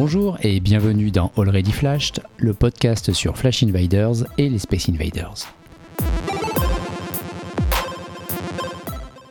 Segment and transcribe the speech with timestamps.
[0.00, 5.52] Bonjour et bienvenue dans Already Flashed, le podcast sur Flash Invaders et les Space Invaders.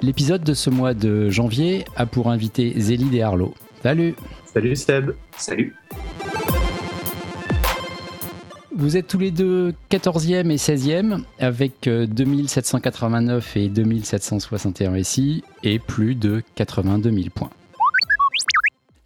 [0.02, 3.54] L'épisode de ce mois de janvier a pour invité Zélide et Arlo.
[3.82, 5.74] Salut Salut Seb Salut
[8.76, 16.16] Vous êtes tous les deux 14e et 16e avec 2789 et 2761 SI et plus
[16.16, 17.52] de 82 000 points.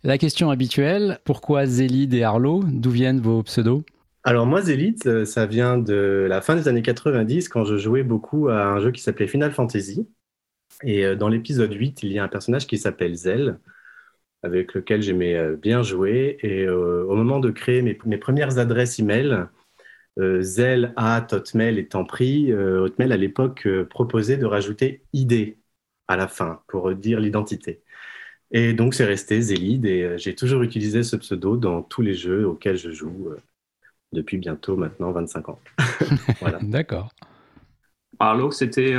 [0.03, 3.83] La question habituelle, pourquoi Zélide et Arlo D'où viennent vos pseudos?
[4.23, 8.49] Alors moi, Zélide, ça vient de la fin des années 90 quand je jouais beaucoup
[8.49, 10.07] à un jeu qui s'appelait Final Fantasy.
[10.83, 13.59] Et euh, dans l'épisode 8, il y a un personnage qui s'appelle Zell,
[14.43, 16.37] avec lequel j'aimais bien jouer.
[16.41, 19.47] Et euh, au moment de créer mes, mes premières adresses email,
[20.19, 25.57] euh, Zell at Hotmail étant pris, euh, Hotmail à l'époque euh, proposait de rajouter ID
[26.07, 27.81] à la fin pour dire l'identité.
[28.51, 32.45] Et donc c'est resté Zélide et j'ai toujours utilisé ce pseudo dans tous les jeux
[32.45, 33.29] auxquels je joue
[34.11, 35.59] depuis bientôt maintenant 25 ans.
[36.41, 36.59] voilà.
[36.61, 37.09] D'accord.
[38.19, 38.93] Arlo, c'était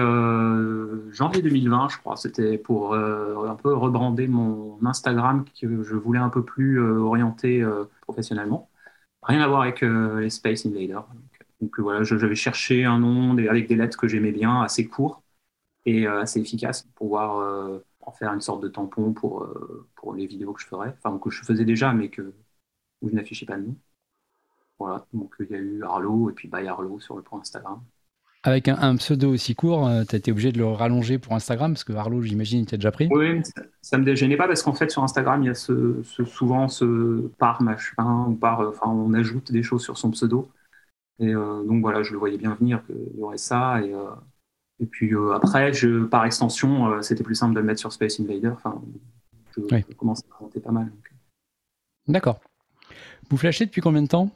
[1.10, 2.16] janvier 2020, je crois.
[2.16, 7.62] C'était pour un peu rebrander mon Instagram que je voulais un peu plus orienter
[8.00, 8.70] professionnellement.
[9.22, 11.06] Rien à voir avec euh, les Space Invaders.
[11.60, 15.22] Donc, euh, voilà, j'avais cherché un nom avec des lettres que j'aimais bien, assez court
[15.86, 19.46] et euh, assez efficace pour pouvoir en faire une sorte de tampon pour,
[19.94, 22.34] pour les vidéos que je ferais, enfin que je faisais déjà, mais que
[23.02, 23.76] où je n'affichais pas de nom.
[24.78, 27.80] Voilà, donc il y a eu Arlo et puis By Arlo sur le point Instagram.
[28.44, 31.74] Avec un, pseudo aussi court, euh, tu as été obligé de le rallonger pour Instagram
[31.74, 33.08] parce que Arlo, j'imagine, il t'a déjà pris.
[33.12, 33.40] Oui,
[33.82, 36.66] ça, ne me déjeunait pas parce qu'en fait, sur Instagram, il y a ce, souvent
[36.66, 40.50] ce par machin, ou par, enfin, on ajoute des choses sur son pseudo.
[41.20, 43.80] Et euh, donc voilà, je le voyais bien venir qu'il y aurait ça.
[43.80, 44.10] Et, euh,
[44.80, 48.48] et puis après, je, par extension, c'était plus simple de le mettre sur Space Invader.
[48.48, 48.82] Enfin,
[49.56, 50.90] je, je commence à monter pas mal.
[52.08, 52.40] D'accord.
[53.30, 54.30] Vous flashez depuis combien de temps?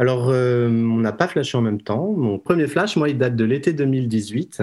[0.00, 2.12] Alors, euh, on n'a pas flashé en même temps.
[2.12, 4.62] Mon premier flash, moi, il date de l'été 2018.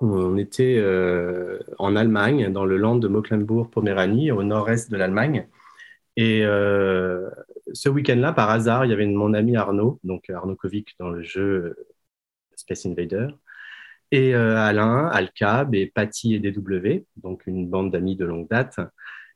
[0.00, 5.46] On était euh, en Allemagne, dans le land de Mecklenburg-Poméranie, au nord-est de l'Allemagne.
[6.16, 7.28] Et euh,
[7.74, 11.22] ce week-end-là, par hasard, il y avait mon ami Arnaud, donc Arnaud Kovic dans le
[11.22, 11.76] jeu
[12.56, 13.28] Space Invader,
[14.10, 18.80] et Alain, Alcab et Patty et DW, donc une bande d'amis de longue date,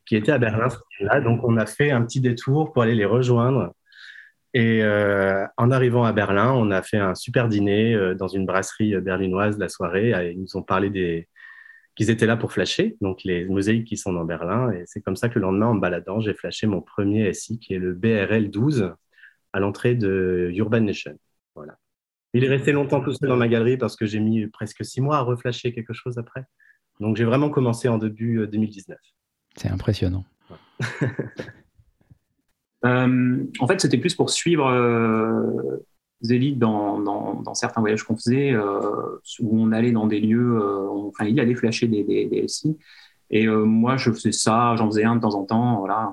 [0.07, 0.69] qui étaient à Berlin
[1.01, 3.73] là Donc, on a fait un petit détour pour aller les rejoindre
[4.55, 8.45] et euh, en arrivant à Berlin, on a fait un super dîner euh, dans une
[8.45, 10.13] brasserie berlinoise la soirée.
[10.31, 11.29] Ils nous ont parlé des
[11.95, 14.73] qu'ils étaient là pour flasher, donc les mosaïques qui sont dans Berlin.
[14.73, 17.75] Et c'est comme ça que le lendemain, en baladant, j'ai flashé mon premier SI qui
[17.75, 18.95] est le BRL 12
[19.53, 21.19] à l'entrée de Urban Nation.
[21.55, 21.77] Voilà.
[22.35, 25.01] Il est resté longtemps tout seul dans ma galerie parce que j'ai mis presque six
[25.01, 26.45] mois à reflasher quelque chose après.
[27.01, 28.97] Donc j'ai vraiment commencé en début 2019.
[28.97, 29.01] Euh,
[29.57, 30.25] c'est impressionnant.
[32.85, 35.79] Euh, en fait, c'était plus pour suivre euh,
[36.21, 40.61] Zélide dans, dans, certains voyages qu'on faisait, euh, où on allait dans des lieux,
[40.91, 42.77] enfin, il allait flasher des, des, SI.
[43.31, 46.13] Et moi, je faisais ça, j'en faisais un de temps en temps, voilà.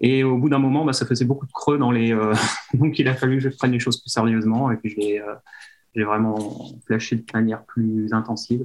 [0.00, 2.16] Et au bout d'un moment, bah, ça faisait beaucoup de creux dans les.
[2.74, 4.70] donc, il a fallu que je prenne les choses plus sérieusement.
[4.70, 6.38] Et puis, j'ai vraiment
[6.86, 8.64] flashé de manière plus intensive.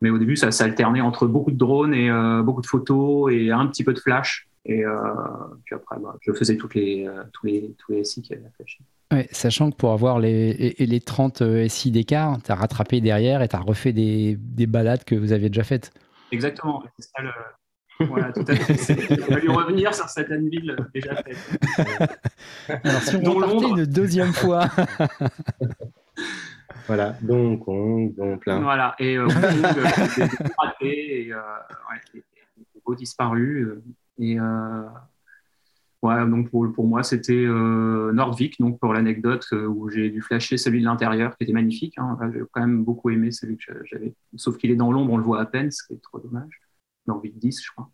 [0.00, 2.10] Mais au début, ça s'alternait entre beaucoup de drones et
[2.42, 4.48] beaucoup de photos et un petit peu de flash.
[4.64, 4.96] Et euh,
[5.64, 8.50] puis après, bah, je faisais toutes les, euh, tous, les, tous les SI qui avaient
[8.56, 8.78] flashé.
[9.12, 13.42] Ouais, sachant que pour avoir les, les 30 euh, SI d'écart, tu as rattrapé derrière
[13.42, 15.92] et tu as refait des, des, balades que vous aviez déjà faites.
[16.30, 17.30] Exactement, c'est ça le.
[18.00, 18.94] Voilà, tout à fait.
[19.10, 22.18] Il va lui revenir sur certaines villes déjà faites.
[22.84, 24.66] Alors, si on repartait une deuxième fois.
[26.86, 28.60] voilà, donc on, donc plein.
[28.60, 29.26] Voilà, et euh,
[30.80, 31.36] des, et, euh,
[31.90, 32.22] ouais,
[32.84, 33.68] beaux disparus.
[34.18, 34.82] Et euh,
[36.02, 40.20] ouais, donc pour, pour moi, c'était euh, Nordvik, donc pour l'anecdote, euh, où j'ai dû
[40.20, 41.98] flasher celui de l'intérieur, qui était magnifique.
[41.98, 42.18] Hein.
[42.32, 44.14] J'ai quand même beaucoup aimé celui que j'avais.
[44.36, 46.61] Sauf qu'il est dans l'ombre, on le voit à peine, ce qui est trop dommage.
[47.06, 47.90] Nordvik 10, je crois.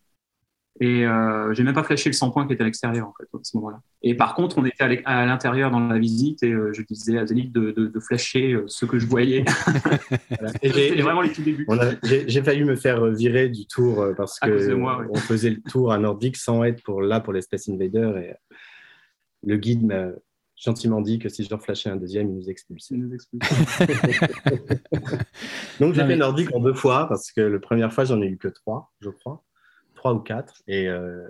[0.80, 3.24] Et euh, j'ai même pas flashé le 100 points qui était à l'extérieur en fait
[3.34, 3.80] à ce moment-là.
[4.02, 7.26] Et par contre, on était à l'intérieur dans la visite et euh, je disais à
[7.26, 9.44] Zénith de, de, flasher euh, ce que je voyais.
[10.62, 11.66] C'était vraiment les tout débuts.
[12.04, 14.72] J'ai failli me faire virer du tour euh, parce que
[15.10, 18.34] on faisait le tour à Nordique sans être pour là pour les Space Invaders et
[19.44, 20.10] le guide m'a
[20.60, 22.94] gentiment dit que si je leur flashais un deuxième, il nous expulsait.
[22.94, 23.16] Il nous
[25.80, 28.36] Donc j'ai fait Nordique en deux fois parce que la première fois j'en ai eu
[28.36, 29.44] que trois, je crois
[29.98, 31.26] trois ou quatre, et euh,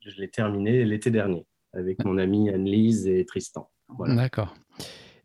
[0.00, 1.44] je l'ai terminé l'été dernier
[1.74, 3.68] avec mon ami Anne-Lise et Tristan.
[3.98, 4.54] D'accord.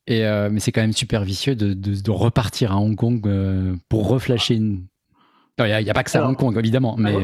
[0.07, 3.75] Et euh, mais c'est quand même super vicieux de, de, repartir à Hong Kong euh,
[3.88, 4.88] pour reflasher une.
[5.60, 6.95] Il n'y a, pas que ça à Hong Kong, évidemment.
[6.98, 7.15] Mais...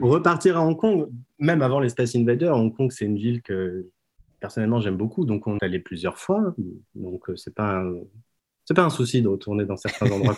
[0.00, 1.08] Repartir à Hong Kong,
[1.38, 3.88] même avant les Space Invaders, Hong Kong, c'est une ville que
[4.40, 5.24] personnellement j'aime beaucoup.
[5.24, 6.54] Donc, on est allé plusieurs fois.
[6.94, 7.94] Donc, euh, c'est pas, un...
[8.74, 10.36] pas un souci de retourner dans certains endroits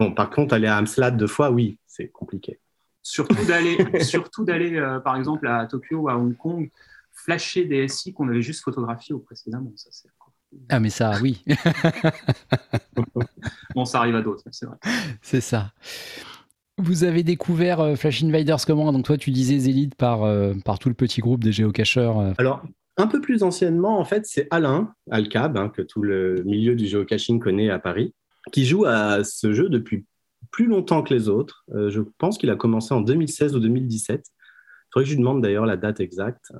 [0.00, 2.58] Bon, par contre, aller à Amsterdam deux fois, oui, c'est compliqué.
[3.00, 6.68] Surtout d'aller, surtout d'aller euh, par exemple, à Tokyo ou à Hong Kong,
[7.12, 9.70] flasher des SI qu'on avait juste photographiés au précédemment.
[9.76, 10.08] Ça, c'est
[10.68, 11.44] ah, mais ça, oui.
[13.74, 14.76] bon, ça arrive à d'autres, c'est vrai.
[15.20, 15.72] C'est ça.
[16.78, 18.92] Vous avez découvert euh, Flash Invaders comment?
[18.92, 22.18] Donc toi, tu disais Zélide par, euh, par tout le petit groupe des géocacheurs.
[22.18, 22.32] Euh.
[22.38, 22.62] Alors,
[22.96, 26.86] un peu plus anciennement, en fait, c'est Alain Alcab, hein, que tout le milieu du
[26.86, 28.14] géocaching connaît à Paris,
[28.52, 30.06] qui joue à ce jeu depuis
[30.50, 31.64] plus longtemps que les autres.
[31.72, 34.24] je pense qu'il a commencé en 2016 ou 2017.
[34.26, 34.32] Il
[34.92, 36.52] faudrait que je lui demande d'ailleurs la date exacte.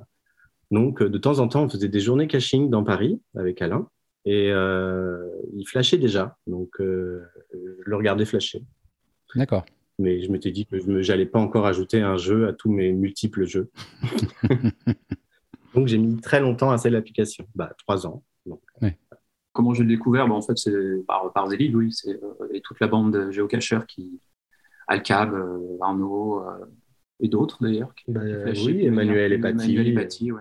[0.71, 3.87] Donc, de temps en temps, on faisait des journées caching dans Paris avec Alain.
[4.25, 6.35] Et il flashait déjà.
[6.47, 7.21] Donc, je
[7.53, 8.63] le regardais flasher.
[9.35, 9.63] D'accord
[9.97, 12.91] mais je m'étais dit que je n'allais pas encore ajouter un jeu à tous mes
[12.91, 13.69] multiples jeux.
[15.75, 18.23] donc j'ai mis très longtemps à cette application, bah, trois ans.
[19.53, 20.27] Comment j'ai découvert?
[20.27, 21.91] Bah, En fait, c'est par, par Zélide, oui.
[21.91, 24.19] C'est euh, toute la bande de géocacheurs qui.
[24.87, 26.65] Alcab, euh, Arnaud euh,
[27.19, 27.93] et d'autres d'ailleurs.
[28.07, 30.31] Bah, oui, Emmanuel et Paty.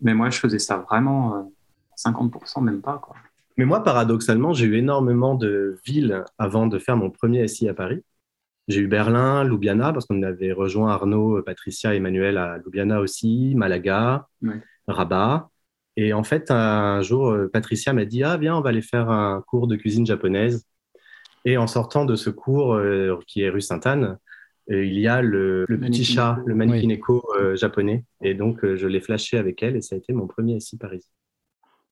[0.00, 1.50] Mais moi, je faisais ça vraiment
[1.96, 2.98] 50%, même pas.
[2.98, 3.16] Quoi.
[3.56, 7.74] Mais moi, paradoxalement, j'ai eu énormément de villes avant de faire mon premier SI à
[7.74, 8.04] Paris.
[8.68, 13.54] J'ai eu Berlin, Ljubljana, parce qu'on avait rejoint Arnaud, Patricia et Emmanuel à Ljubljana aussi,
[13.56, 14.28] Malaga,
[14.86, 15.50] Rabat.
[16.00, 19.10] Et en fait, un jour, euh, Patricia m'a dit Ah, viens, on va aller faire
[19.10, 20.64] un cours de cuisine japonaise.
[21.44, 24.16] Et en sortant de ce cours, euh, qui est rue Sainte-Anne,
[24.70, 27.24] euh, il y a le, petit chat, le Manikineko
[27.54, 28.04] japonais.
[28.22, 31.04] Et donc, je l'ai flashé avec elle et ça a été mon premier SI Paris.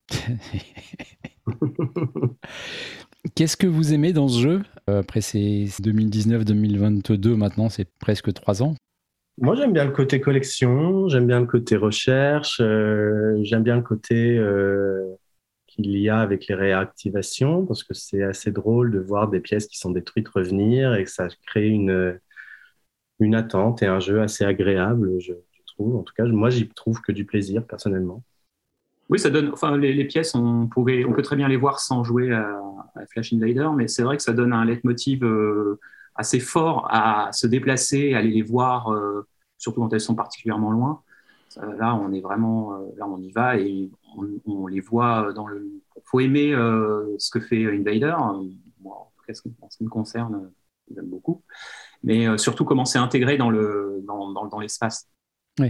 [3.35, 8.63] Qu'est-ce que vous aimez dans ce jeu euh, Après c'est 2019-2022, maintenant c'est presque trois
[8.63, 8.75] ans?
[9.39, 13.83] Moi j'aime bien le côté collection, j'aime bien le côté recherche, euh, j'aime bien le
[13.83, 15.05] côté euh,
[15.67, 19.67] qu'il y a avec les réactivations, parce que c'est assez drôle de voir des pièces
[19.67, 22.19] qui sont détruites revenir et que ça crée une,
[23.21, 25.97] une attente et un jeu assez agréable, je, je trouve.
[25.97, 28.23] En tout cas, moi j'y trouve que du plaisir personnellement.
[29.09, 29.51] Oui, ça donne.
[29.53, 32.61] Enfin, les, pièces, on, pouvait, on peut très bien les voir sans jouer à,
[33.11, 35.79] Flash Invader, mais c'est vrai que ça donne un leitmotiv euh,
[36.15, 39.27] assez fort à se déplacer, à aller les voir, euh,
[39.59, 41.03] surtout quand elles sont particulièrement loin.
[41.79, 43.91] là, on est vraiment, euh, là, on y va et
[44.47, 45.71] on, les voit dans le.
[46.05, 46.53] Faut aimer
[47.19, 48.17] ce que fait Invader.
[48.81, 50.51] Moi, en, ce qui, me concerne,
[50.93, 51.43] j'aime beaucoup.
[52.03, 55.09] Mais surtout comment c'est intégré dans le dans, dans l'espace.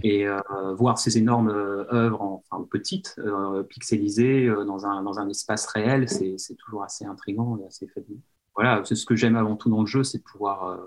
[0.03, 0.41] Et euh,
[0.75, 6.09] voir ces énormes euh, œuvres, enfin petites, euh, pixelisées dans, un, dans un espace réel,
[6.09, 8.21] c'est toujours assez intriguant et assez fabuleux.
[8.55, 10.79] Voilà, c'est ce que j'aime avant tout dans le jeu, c'est de pouvoir,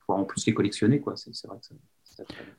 [0.00, 1.00] pouvoir, en plus les collectionner.
[1.00, 1.16] Quoi.
[1.16, 1.74] C'est vrai que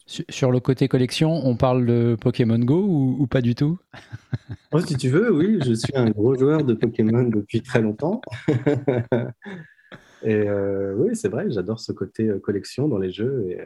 [0.07, 2.85] sur, le côté collection, on parle de Pokémon Go
[3.19, 3.79] ou, pas du tout?
[4.71, 8.21] Oh, Si tu veux, oui, je suis un gros joueur de Pokémon depuis très longtemps.
[10.23, 10.47] et
[10.95, 13.47] oui, c'est vrai, j'adore ce côté collection dans les jeux.
[13.49, 13.59] Et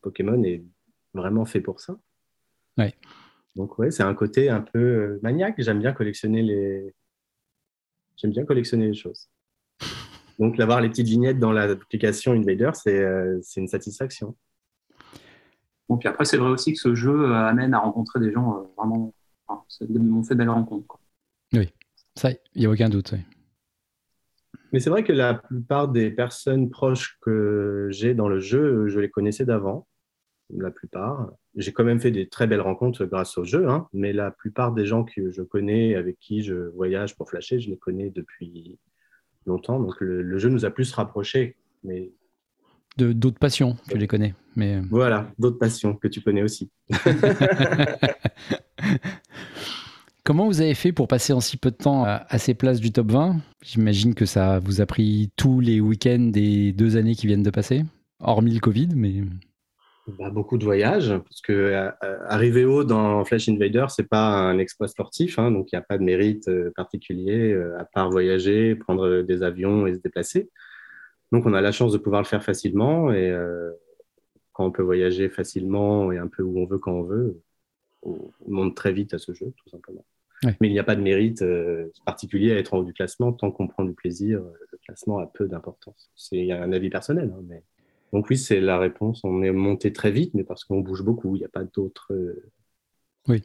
[0.00, 0.62] Pokémon est
[1.14, 1.96] vraiment fait pour ça.
[2.76, 2.94] Ouais.
[3.56, 5.54] Donc ouais, c'est un côté un peu euh, maniaque.
[5.58, 6.94] J'aime bien collectionner les.
[8.16, 9.28] J'aime bien collectionner les choses.
[10.38, 14.36] Donc d'avoir les petites vignettes dans l'application Invader, euh, c'est une satisfaction.
[15.88, 18.72] Bon, puis après, c'est vrai aussi que ce jeu euh, amène à rencontrer des gens
[18.76, 19.14] vraiment.
[19.46, 20.98] Enfin, on fait de belles rencontres.
[21.52, 21.70] Oui,
[22.14, 23.14] ça, il n'y a aucun doute.
[24.72, 28.98] Mais c'est vrai que la plupart des personnes proches que j'ai dans le jeu, je
[28.98, 29.86] les connaissais d'avant
[30.58, 31.32] la plupart.
[31.56, 34.72] J'ai quand même fait des très belles rencontres grâce au jeu, hein, mais la plupart
[34.72, 38.78] des gens que je connais, avec qui je voyage pour flasher, je les connais depuis
[39.46, 39.80] longtemps.
[39.80, 41.56] Donc le, jeu nous a plus rapprochés.
[41.82, 42.12] Mais...
[42.96, 44.34] De d'autres passions, je les connais.
[44.56, 44.76] Mais...
[44.76, 46.70] Euh, voilà, d'autres passions que tu connais aussi.
[50.22, 52.92] Comment vous avez fait pour passer en si peu de temps à, ces places du
[52.92, 57.26] top 20 J'imagine que ça vous a pris tous les week-ends des deux années qui
[57.26, 57.84] viennent de passer,
[58.20, 59.22] hormis le Covid, mais...
[60.06, 64.26] Bah, beaucoup de voyages, parce que euh, euh, arriver haut dans Flash Invader, c'est pas
[64.26, 68.10] un exploit sportif, hein, donc il n'y a pas de mérite euh, particulier à part
[68.10, 70.50] voyager, prendre des avions et se déplacer.
[71.32, 73.34] Donc on a la chance de pouvoir le faire facilement et
[74.52, 77.40] quand on peut voyager facilement et un peu où on veut quand on veut,
[78.02, 80.04] on monte très vite à ce jeu, tout simplement.
[80.60, 81.42] Mais il n'y a pas de mérite
[82.04, 84.42] particulier à être en haut du classement tant qu'on prend du plaisir.
[84.70, 86.10] Le classement a peu d'importance.
[86.14, 87.62] C'est un avis personnel, hein, mais
[88.14, 89.22] donc oui, c'est la réponse.
[89.24, 91.34] On est monté très vite, mais parce qu'on bouge beaucoup.
[91.34, 92.12] Il n'y a pas d'autres.
[92.12, 92.48] Euh,
[93.26, 93.42] oui.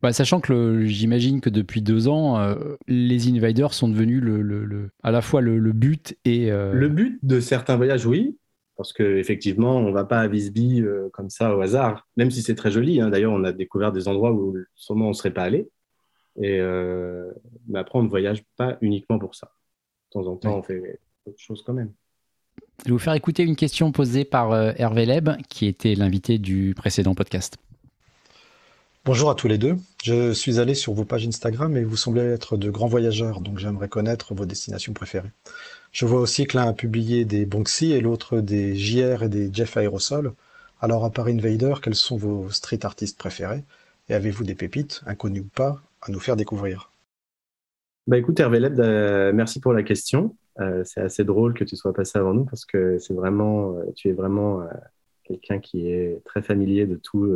[0.00, 5.10] Bah, sachant que j'imagine que depuis deux ans, euh, les invaders sont devenus le, à
[5.10, 6.50] la fois le, but et.
[6.50, 8.38] Euh, le but de certains voyages, oui.
[8.78, 12.40] Parce qu'effectivement, on ne va pas à Visby euh, comme ça au hasard, même si
[12.40, 13.02] c'est très joli.
[13.02, 13.10] Hein.
[13.10, 15.68] D'ailleurs, on a découvert des endroits où sûrement on ne serait pas allé.
[16.40, 16.60] Et,
[17.66, 19.52] mais après, on ne voyage pas uniquement pour ça.
[20.06, 21.92] De temps en temps, on fait autre chose quand même.
[22.84, 26.74] Je vais vous faire écouter une question posée par Hervé Leb, qui était l'invité du
[26.76, 27.56] précédent podcast.
[29.04, 29.76] Bonjour à tous les deux.
[30.04, 33.58] Je suis allé sur vos pages Instagram et vous semblez être de grands voyageurs, donc
[33.58, 35.32] j'aimerais connaître vos destinations préférées.
[35.92, 39.50] Je vois aussi que l'un a publié des Banksy et l'autre des JR et des
[39.52, 40.34] Jeff Aerosol.
[40.80, 43.64] Alors à part Invader, quels sont vos street artistes préférés?
[44.08, 46.92] Et avez-vous des pépites, inconnues ou pas, à nous faire découvrir?
[48.06, 50.36] Bah écoute Hervé Leb, euh, merci pour la question.
[50.60, 53.84] Euh, c'est assez drôle que tu sois passé avant nous parce que c'est vraiment, euh,
[53.94, 54.66] tu es vraiment
[55.24, 57.26] quelqu'un qui est très familier de tout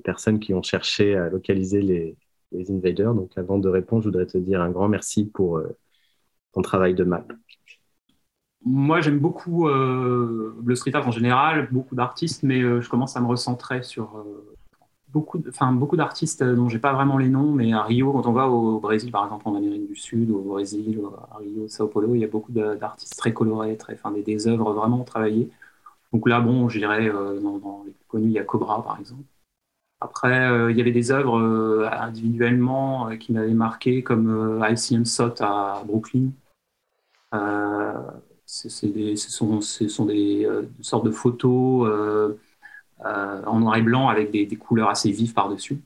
[0.00, 2.16] personnes qui ont cherché à localiser les,
[2.68, 3.14] invaders.
[3.14, 5.76] Donc avant de répondre, je voudrais te dire un grand merci pour euh,
[6.52, 7.24] ton travail de map.
[8.64, 13.16] Moi, j'aime beaucoup euh, le street art en général, beaucoup d'artistes, mais euh, je commence
[13.16, 14.24] à me recentrer sur
[15.12, 18.32] beaucoup, enfin beaucoup d'artistes dont j'ai pas vraiment les noms, mais à Rio, quand on
[18.32, 21.00] va au Brésil, par exemple, en Amérique du Sud, au Brésil,
[21.32, 24.48] à Rio, Sao Paulo, il y a beaucoup d'artistes très colorés, très, enfin, des, des,
[24.48, 25.50] œuvres vraiment travaillées.
[26.12, 28.98] Donc là, bon, je dirais, dans, dans les plus connus, il y a Cobra, par
[28.98, 29.22] exemple.
[30.00, 35.04] Après, euh, il y avait des œuvres euh, individuellement euh, qui m'avaient marqué, comme ICM
[35.04, 36.30] Sot à Brooklyn.
[38.82, 40.48] Des, ce sont, ce sont des,
[40.80, 41.88] sortes de photos
[43.04, 45.80] en noir et blanc avec des, couleurs assez vives par-dessus.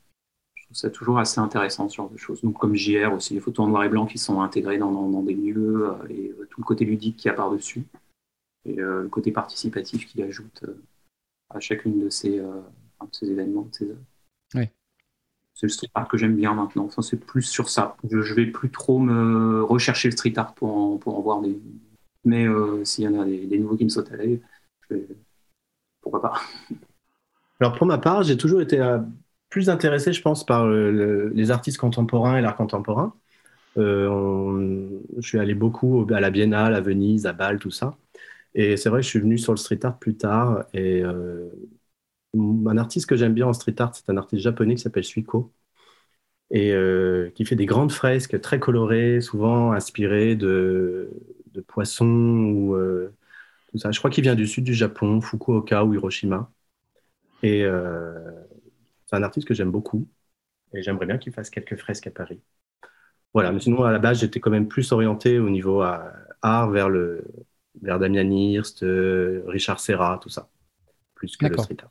[0.54, 2.42] Je trouve ça toujours assez intéressant, ce genre de choses.
[2.42, 5.22] Donc, comme JR aussi, les photos en noir et blanc qui sont intégrées dans, dans,
[5.22, 7.84] des lieux, et tout le côté ludique qu'il y a par-dessus,
[8.64, 10.64] et le côté participatif qu'il ajoute
[11.50, 12.42] à chacune de ces,
[13.12, 13.98] ces événements, ces œuvres.
[14.54, 14.68] Oui.
[15.54, 16.84] C'est le street art que j'aime bien maintenant.
[16.84, 17.96] Enfin, c'est plus sur ça.
[18.10, 21.40] Je, ne vais plus trop me rechercher le street art pour en, pour en voir
[21.40, 21.58] des.
[22.24, 24.40] Mais euh, s'il y en a des, nouveaux qui me sautent à l'œil,
[26.00, 26.40] pourquoi pas.
[27.64, 28.98] Alors pour ma part, j'ai toujours été euh,
[29.48, 33.14] plus intéressé, je pense, par les artistes contemporains et l'art contemporain.
[33.78, 37.96] Euh, je suis allé beaucoup à la Biennale, à Venise, à Bâle, tout ça.
[38.54, 40.64] Et c'est vrai que je suis venu sur le street art plus tard.
[40.74, 41.02] Et
[42.34, 45.52] un artiste que j'aime bien en street art, c'est un artiste japonais qui s'appelle Suiko
[46.50, 51.10] et euh, qui fait des grandes fresques très colorées, souvent inspirées de,
[51.68, 53.14] poissons ou euh,
[53.72, 53.92] tout ça.
[53.92, 56.53] Je crois qu'il vient du sud du Japon, Fukuoka ou Hiroshima.
[57.42, 58.14] Et euh,
[59.06, 60.08] c'est un artiste que j'aime beaucoup
[60.72, 62.40] et j'aimerais bien qu'il fasse quelques fresques à Paris.
[63.32, 66.88] Voilà, mais sinon à la base j'étais quand même plus orienté au niveau art vers
[66.88, 67.24] le
[67.82, 68.84] vers Damien Hirst,
[69.46, 70.48] Richard Serra, tout ça,
[71.14, 71.90] plus que le street art.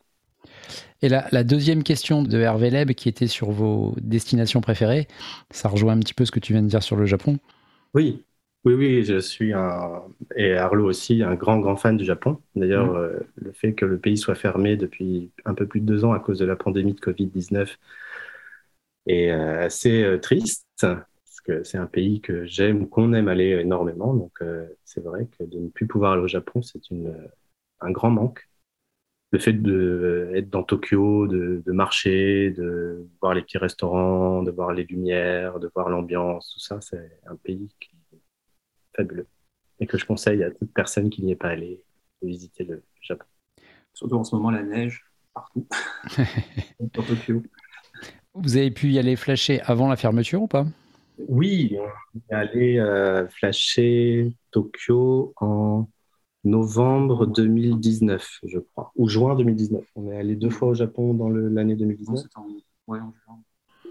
[1.02, 5.08] Et la, deuxième question de Hervé Leb, qui était sur vos destinations préférées,
[5.52, 7.40] ça rejoint un petit peu ce que tu viens de dire sur le Japon.
[7.94, 8.24] Oui,
[8.66, 10.04] oui, oui, je suis un,
[10.36, 12.42] et Arlo aussi, un grand, grand fan du Japon.
[12.56, 12.96] D'ailleurs, mm.
[12.96, 16.14] euh, le fait que le pays soit fermé depuis un peu plus de deux ans
[16.14, 17.78] à cause de la pandémie de Covid-19
[19.08, 23.28] est euh, assez euh, triste, parce que c'est un pays que j'aime ou qu'on aime
[23.28, 24.14] aller énormément.
[24.14, 24.40] Donc,
[24.86, 26.80] c'est vrai que de ne plus pouvoir aller au Japon, c'est
[27.82, 28.48] un grand manque
[29.34, 34.84] le fait d'être dans Tokyo, de, marcher, de voir les petits restaurants, de voir les
[34.84, 37.90] lumières, de voir l'ambiance, tout ça, c'est un pays qui
[38.96, 39.28] fabuleux
[39.80, 41.84] et que je conseille à toute personne qui n'y est pas allée
[42.22, 43.26] de visiter le Japon.
[43.94, 45.68] Surtout en ce moment, la neige partout
[46.80, 47.44] dans Tokyo.
[48.36, 50.66] Vous avez pu y aller flasher avant la fermeture ou pas?
[51.28, 55.88] Oui, on est allé euh, flasher Tokyo en
[56.44, 59.84] novembre 2019, je crois, ou juin 2019.
[59.96, 62.26] On est allé deux fois au Japon dans l'année 2019.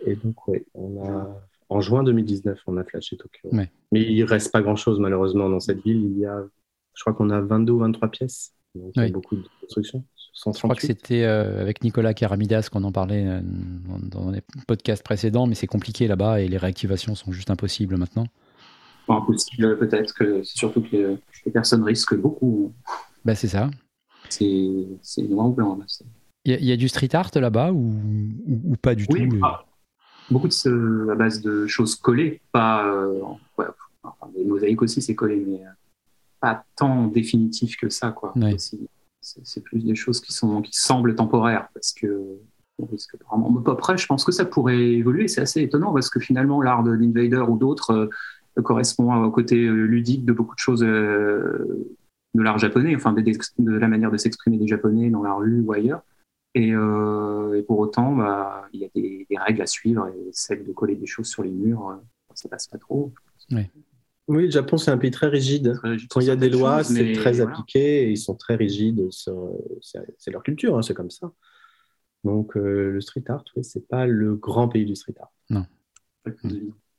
[0.04, 1.40] Et donc, oui, on a,
[1.72, 3.50] en juin 2019, on a flashé Tokyo.
[3.52, 6.04] Mais il reste pas grand-chose, malheureusement, dans cette ville.
[6.04, 6.42] Il y a,
[6.94, 8.54] je crois qu'on a 22 ou 23 pièces.
[8.74, 10.04] Donc, il y a beaucoup de constructions.
[10.34, 13.40] Je crois que c'était euh, avec Nicolas Karamidas qu'on en parlait euh,
[14.00, 18.26] dans les podcasts précédents, mais c'est compliqué là-bas et les réactivations sont juste impossibles maintenant
[19.08, 22.72] impossible peut-être, que c'est surtout que les personnes risquent beaucoup.
[23.24, 23.70] Bah c'est ça.
[24.28, 25.78] C'est noir ou blanc.
[26.44, 27.94] Il y, a du street art là-bas ou,
[28.46, 29.28] ou, pas du tout euh
[30.32, 33.20] Beaucoup de ce, à base de choses collées, pas euh,
[34.34, 35.70] des mosaïques aussi c'est collé, mais euh,
[36.40, 38.32] pas tant définitif que ça quoi.
[39.20, 42.38] C'est plus des choses qui sont qui semblent temporaires parce que
[42.78, 43.62] on risque vraiment.
[43.66, 45.28] Après, je pense que ça pourrait évoluer.
[45.28, 48.08] C'est assez étonnant parce que finalement, l'art d'Invader ou d'autres
[48.60, 51.94] correspond au côté euh, ludique de beaucoup de choses euh,
[52.34, 55.72] de l'art japonais, enfin de, la manière de s'exprimer des Japonais dans la rue ou
[55.72, 56.02] ailleurs.
[56.54, 56.73] Et,
[57.66, 61.06] pour autant, bah, il y a des, règles à suivre et celle de coller des
[61.06, 62.00] choses sur les murs,
[62.35, 63.12] ça passe pas trop.
[64.28, 65.78] Oui, le Japon, c'est un pays très rigide.
[66.11, 69.09] Quand il y a des lois, c'est très appliqué et ils sont très rigides.
[69.11, 71.32] C'est leur culture, hein, c'est comme ça.
[72.25, 75.32] Donc, le street art, oui, c'est pas le grand pays du street art.
[75.50, 75.66] Non.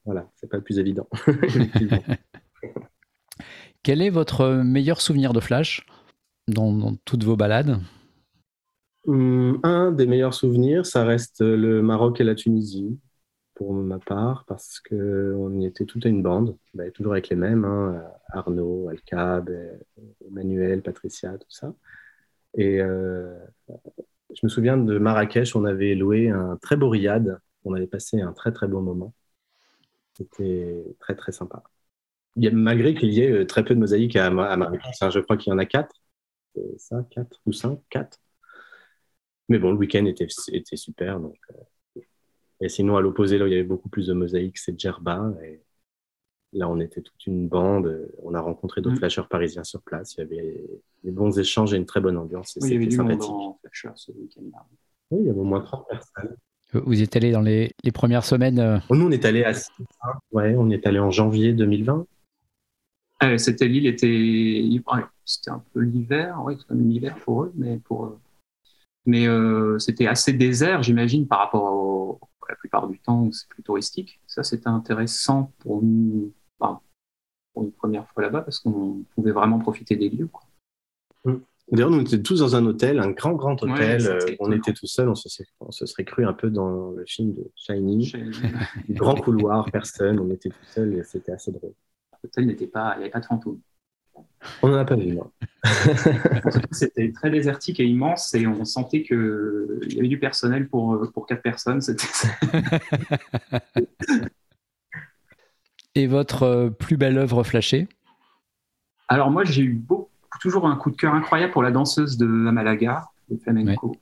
[0.06, 1.08] Voilà, c'est pas le plus évident.
[3.84, 5.86] Quel est votre meilleur souvenir de Flash
[6.48, 7.80] dans, toutes vos balades?
[9.08, 13.00] Hum, Un des meilleurs souvenirs, ça reste le Maroc et la Tunisie,
[13.56, 17.66] pour ma part, parce qu'on y était toute une bande, bah, toujours avec les mêmes,
[17.66, 19.50] hein, Arnaud, Alcab,
[20.28, 21.74] Emmanuel, Patricia, tout ça.
[22.56, 23.38] Et euh,
[24.34, 28.22] je me souviens de Marrakech, on avait loué un très beau riad, on avait passé
[28.22, 29.14] un très très bon moment.
[30.14, 31.64] C'était très très sympa.
[32.36, 35.54] Malgré qu'il y ait euh, très peu de mosaïques à, Marrakech, je crois qu'il y
[35.54, 35.96] en a quatre.
[36.78, 38.20] Ça, quatre ou cinq, quatre.
[39.50, 41.20] Mais bon, le week-end était, était super.
[41.20, 42.02] Donc, euh,
[42.62, 45.34] et sinon, à l'opposé, là où il y avait beaucoup plus de mosaïques, c'est Djerba.
[45.44, 45.62] Et
[46.54, 48.10] là, on était toute une bande.
[48.22, 49.00] On a rencontré d'autres mm.
[49.00, 50.16] flasheurs parisiens sur place.
[50.16, 50.66] Il y avait
[51.04, 52.58] des bons échanges et une très bonne ambiance.
[52.62, 53.32] il y avait du sympathique.
[53.96, 54.66] ce week-end-là.
[55.12, 56.38] Oui, il y avait au moins 30 personnes.
[56.74, 59.52] Vous êtes allé dans les, premières semaines euh, oh, Nous, on est allé à
[60.32, 62.08] ouais, on est allé en janvier 2020.
[63.20, 64.64] Ah c'était l'île était,
[65.24, 68.20] c'était un peu l'hiver, ouais, l'hiver pour eux, mais pour, euh,
[69.06, 73.32] mais euh, c'était assez désert, j'imagine, par rapport au, à la plupart du temps où
[73.32, 74.20] c'est plus touristique.
[74.28, 79.96] Ça, c'était intéressant pour nous, pour une première fois là-bas, parce qu'on pouvait vraiment profiter
[79.96, 80.28] des lieux.
[80.28, 80.42] Quoi.
[81.26, 81.42] Mm.
[81.72, 84.20] D'ailleurs, nous étions tous dans un hôtel, un grand, grand hôtel.
[84.40, 85.30] On était tout seuls, on se,
[85.86, 88.12] serait cru un peu dans le film de Shining.
[88.90, 91.74] grand couloir, personne, on était tout seuls et c'était assez drôle.
[92.22, 93.60] L'hôtel n'était pas, il n'y avait pas de fantômes.
[94.62, 95.32] On n'en a pas vu, non.
[96.72, 101.26] c'était très désertique et immense et on sentait qu'il y avait du personnel pour, pour
[101.26, 101.80] quatre personnes.
[105.96, 107.88] et votre euh, plus belle œuvre flashée?
[109.08, 110.10] Alors moi, j'ai eu beaucoup
[110.44, 113.96] toujours un coup de cœur incroyable pour la danseuse de Malaga, de flamenco.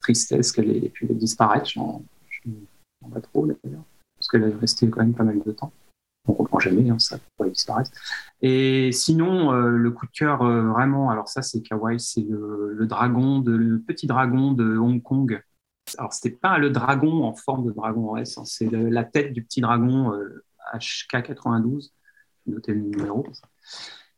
[0.00, 2.02] Tristesse qu'elle ait pu disparaître, je n'en
[3.12, 3.84] pas trop d'ailleurs,
[4.16, 5.72] parce qu'elle est restée quand même pas mal de temps.
[6.26, 7.90] On ne comprend jamais, hein, ça pourrait disparaître.
[8.40, 12.86] Et sinon, euh, le coup de cœur euh, vraiment, alors ça c'est kawaii, c'est le,
[12.86, 15.42] dragon, de, petit dragon de Hong Kong.
[15.98, 19.32] Alors c'était pas le dragon en forme de dragon en S, hein, c'est la tête
[19.32, 20.12] du petit dragon
[20.74, 21.76] HK92.
[21.76, 21.90] Euh,
[22.46, 23.26] Notez le numéro.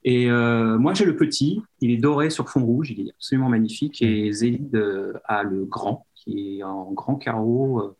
[0.02, 4.02] Et moi, j'ai le petit, il est doré sur fond rouge, il est absolument magnifique.
[4.02, 4.76] Et Zélide
[5.24, 7.96] a le grand, qui est en grand carreau,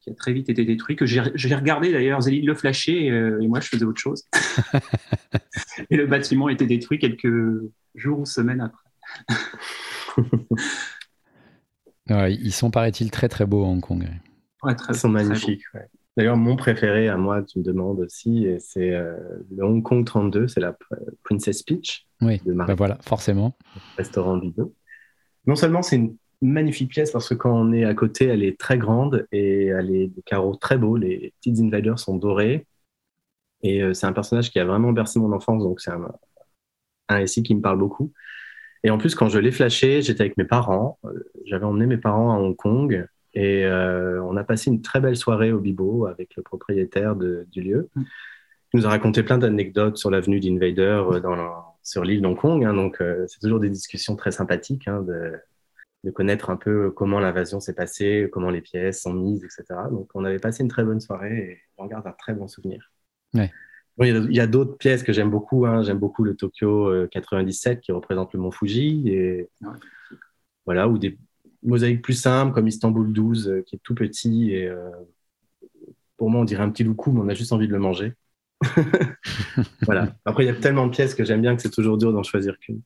[0.00, 3.60] qui a très vite été détruit, que j'ai regardé d'ailleurs, Zélide le flashait, et moi,
[3.60, 4.24] je faisais autre chose.
[5.90, 7.30] et le bâtiment a été détruit quelques
[7.94, 8.90] jours ou semaines après.
[12.30, 14.08] ils sont, paraît-il, très très beaux à Hong Kong.
[14.62, 15.64] Ouais, très, ils sont magnifiques.
[16.16, 19.16] D'ailleurs, mon préféré à moi, tu me demandes aussi, c'est euh,
[19.50, 20.76] le Hong Kong 32, c'est la
[21.22, 22.06] Princess Peach.
[22.20, 23.56] Oui, de bah voilà, forcément.
[23.96, 24.74] Restaurant vidéo.
[25.46, 28.58] Non seulement c'est une magnifique pièce parce que quand on est à côté, elle est
[28.58, 30.96] très grande et elle est des carreaux très beaux.
[30.96, 32.66] Les petites invaders sont dorés.
[33.62, 36.10] Et euh, c'est un personnage qui a vraiment bercé mon enfance, donc c'est un,
[37.08, 38.12] un récit qui me parle beaucoup.
[38.82, 40.98] Et en plus, quand je l'ai flashé, j'étais avec mes parents.
[41.04, 45.00] Euh, j'avais emmené mes parents à Hong Kong et euh, on a passé une très
[45.00, 47.90] belle soirée au Bibo avec le propriétaire du lieu.
[47.94, 48.02] Mm.
[48.72, 51.02] Il nous a raconté plein d'anecdotes sur l'avenue d'Invader
[51.82, 52.64] sur l'île d'Hong Kong.
[52.64, 52.74] Hein.
[52.74, 55.32] donc, euh, c'est toujours des discussions très sympathiques hein, de,
[56.14, 59.80] connaître un peu comment l'invasion s'est passée, comment les pièces sont mises, etc.
[59.90, 62.90] Donc, on avait passé une très bonne soirée et on garde un très bon souvenir.
[63.34, 65.66] il y a, d'autres pièces que j'aime beaucoup.
[65.66, 65.82] Hein.
[65.82, 69.08] J'aime beaucoup le Tokyo 97 qui représente le mont Fuji.
[69.10, 69.50] Et,
[70.64, 71.18] voilà, ou des,
[71.62, 74.52] mosaïque plus simple, comme Istanbul 12, euh, qui est tout petit.
[74.52, 74.90] Et euh,
[76.16, 78.14] pour moi, on dirait un petit loukou, mais on a juste envie de le manger.
[79.82, 80.14] voilà.
[80.24, 82.22] Après, il y a tellement de pièces que j'aime bien que c'est toujours dur d'en
[82.22, 82.82] choisir qu'une.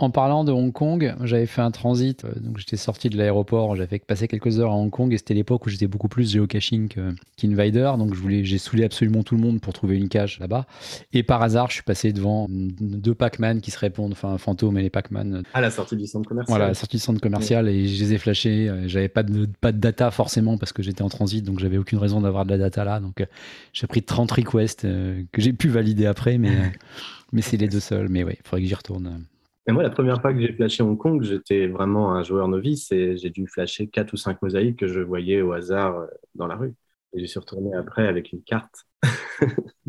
[0.00, 3.74] En parlant de Hong Kong, j'avais fait un transit, euh, donc j'étais sorti de l'aéroport,
[3.74, 6.88] j'avais passé quelques heures à Hong Kong et c'était l'époque où j'étais beaucoup plus géocaching
[7.36, 10.66] qu'invader, donc je voulais, j'ai saoulé absolument tout le monde pour trouver une cache là-bas.
[11.12, 14.82] Et par hasard, je suis passé devant deux Pac-Man qui se répondent, enfin fantôme et
[14.82, 15.42] les Pac-Man.
[15.52, 16.52] À la sortie du centre commercial.
[16.52, 18.68] Voilà, à la sortie du centre commercial et je les ai flashés.
[18.68, 21.76] Euh, j'avais pas de, pas de data forcément parce que j'étais en transit, donc j'avais
[21.76, 23.00] aucune raison d'avoir de la data là.
[23.00, 23.26] Donc euh,
[23.72, 26.54] j'ai pris 30 requests que j'ai pu valider après, mais,
[27.32, 28.08] mais c'est les deux seuls.
[28.08, 29.24] Mais oui, il faudrait que j'y retourne.
[29.68, 32.90] Et moi, la première fois que j'ai flashé Hong Kong, j'étais vraiment un joueur novice
[32.90, 36.46] et j'ai dû flasher quatre ou cinq mosaïques que je voyais au hasard euh, dans
[36.46, 36.74] la rue.
[37.12, 38.86] Et je suis retourné après avec une carte.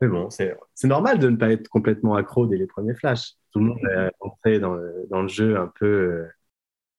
[0.00, 3.34] Mais bon, c'est normal de ne pas être complètement accro dès les premiers flashs.
[3.52, 6.28] Tout le monde est entré dans le, jeu un peu, euh,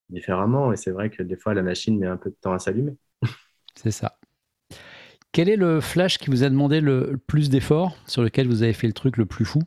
[0.08, 0.71] différemment.
[0.71, 2.95] Et c'est vrai que des fois, la machine met un peu de temps à s'allumer.
[3.75, 4.17] C'est ça.
[5.34, 8.71] Quel est le flash qui vous a demandé le plus d'efforts, sur lequel vous avez
[8.71, 9.60] fait le truc le plus fou?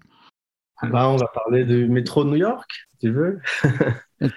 [0.82, 3.40] Bah, On va parler du métro de New York, si tu veux.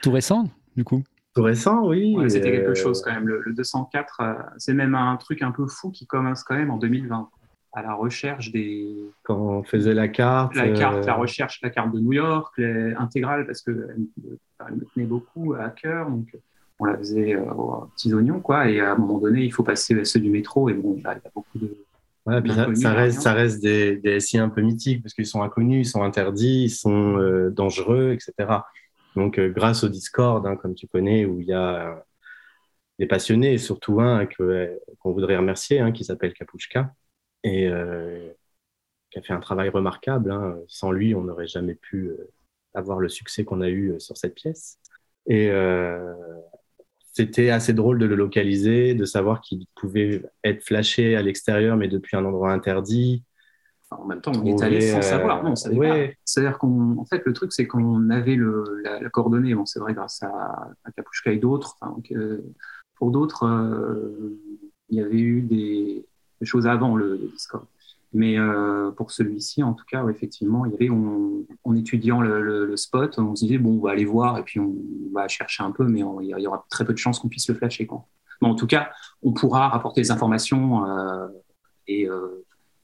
[0.02, 2.18] Tout récent, du coup tout récent, oui.
[2.28, 3.28] c'était quelque chose quand même.
[3.28, 6.78] Le, 204, euh, c'est même un truc un peu fou qui commence quand même en
[6.78, 7.30] 2020
[7.74, 8.94] à la recherche des.
[9.24, 10.56] Quand on faisait la carte.
[10.56, 12.60] La carte, la euh, recherche, la carte de New York,
[12.98, 13.96] intégrale, parce qu'elle
[14.68, 16.10] elle me tenait beaucoup à cœur.
[16.10, 16.36] Donc,
[16.80, 18.68] on la faisait euh, aux petits oignons, quoi.
[18.68, 20.68] Et à un moment donné, il faut passer ceux du métro.
[20.68, 21.78] Et bon, il y a beaucoup de.
[22.28, 22.40] Ouais,
[22.76, 25.90] ça, reste, ça reste des, des SI un peu mythiques parce qu'ils sont inconnus, ils
[25.90, 28.62] sont interdits, ils sont dangereux, etc.
[29.16, 31.96] Donc, euh, grâce au Discord, hein, comme tu connais, où il y a euh,
[33.00, 36.94] des passionnés, et surtout un euh, qu'on voudrait remercier, hein, qui s'appelle Kapuchka,
[37.44, 37.70] et
[39.10, 40.32] qui a fait un travail remarquable.
[40.32, 40.60] Hein.
[40.68, 42.12] Sans lui, on n'aurait jamais pu
[42.74, 44.80] avoir le succès qu'on a eu sur cette pièce.
[45.28, 45.50] Et
[47.12, 51.88] c'était assez drôle de le localiser, de savoir qu'il pouvait être flashé à l'extérieur, mais
[51.88, 53.24] depuis un endroit interdit,
[53.92, 55.44] en même temps, on est allé sans savoir.
[55.44, 59.54] Non, C'est-à-dire qu'en fait, le truc, c'est qu'on avait le, la, coordonnée.
[59.54, 61.78] Bon, c'est vrai, grâce à, à Kapushka et d'autres.
[62.96, 64.40] pour d'autres, euh,
[64.90, 66.06] il y avait eu des,
[66.44, 67.66] choses avant le, Discord.
[68.14, 73.18] Mais euh, pour celui-ci, en tout cas, effectivement, il y avait, en étudiant le, spot,
[73.18, 74.76] on se disait, bon, on va aller voir et puis on
[75.14, 77.56] va chercher un peu, mais il y aura très peu de chances qu'on puisse le
[77.56, 77.86] flasher.
[77.86, 78.06] Quoi.
[78.42, 78.90] Mais en tout cas,
[79.24, 81.28] on pourra rapporter des informations euh,
[81.88, 82.08] et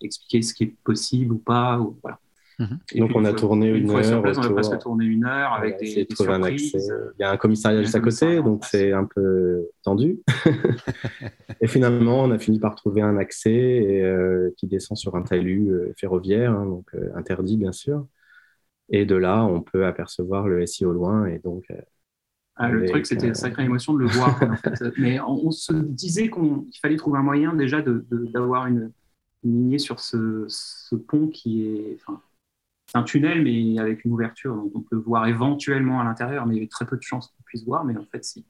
[0.02, 1.78] expliquer ce qui est possible ou pas.
[1.80, 2.20] Ou, voilà.
[2.60, 2.80] Mhm.
[2.96, 4.04] Donc on a tourné une, heure.
[4.04, 6.92] Sur place, on a presque tourné une heure avec des, des surprises.
[7.20, 10.20] Il y a un commissariat juste à côté, donc c'est un peu tendu.
[11.68, 15.22] et finalement, on a fini par trouver un accès et, euh, qui descend sur un
[15.22, 18.08] talus euh, ferroviaire, hein, donc euh, interdit bien sûr.
[18.90, 21.66] Et de là, on peut apercevoir le SI au loin et donc.
[22.56, 24.42] Ah, le truc, c'était une sacrée émotion de le voir.
[24.42, 24.82] en fait.
[24.98, 28.92] Mais on, se disait qu'il fallait trouver un moyen déjà d'avoir de, une,
[29.44, 30.48] lignée sur ce,
[30.96, 31.98] pont qui est
[32.94, 34.56] un tunnel, mais avec une ouverture.
[34.56, 37.28] Donc on peut voir éventuellement à l'intérieur, mais il y a très peu de chances
[37.28, 38.46] qu'on puisse voir, mais en fait, si.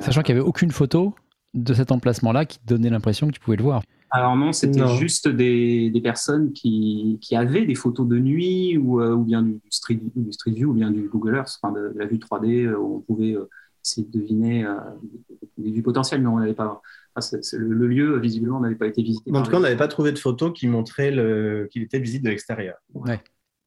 [0.00, 1.14] Sachant qu'il n'y avait aucune photo
[1.54, 3.82] de cet emplacement-là qui donnait l'impression que tu pouvais le voir.
[4.14, 9.24] Alors non, c'était juste des, personnes qui, avaient des photos de nuit ou, euh, ou
[9.24, 12.18] bien du street, du street, View ou bien du Google Earth, enfin de, la vue
[12.18, 13.48] 3D euh, où on pouvait euh,
[13.84, 14.64] essayer de deviner
[15.58, 16.80] du potentiel, mais on n'avait pas
[17.52, 19.32] le, lieu, visiblement, n'avait pas été visité.
[19.34, 21.10] En tout cas, on n'avait pas trouvé de photos qui montraient
[21.70, 22.76] qu'il était visible de l'extérieur.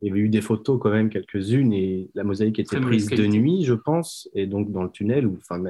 [0.01, 3.27] Il y avait eu des photos, quand même, quelques-unes, et la mosaïque était prise de
[3.27, 5.61] nuit, je pense, et donc dans le tunnel, où, enfin,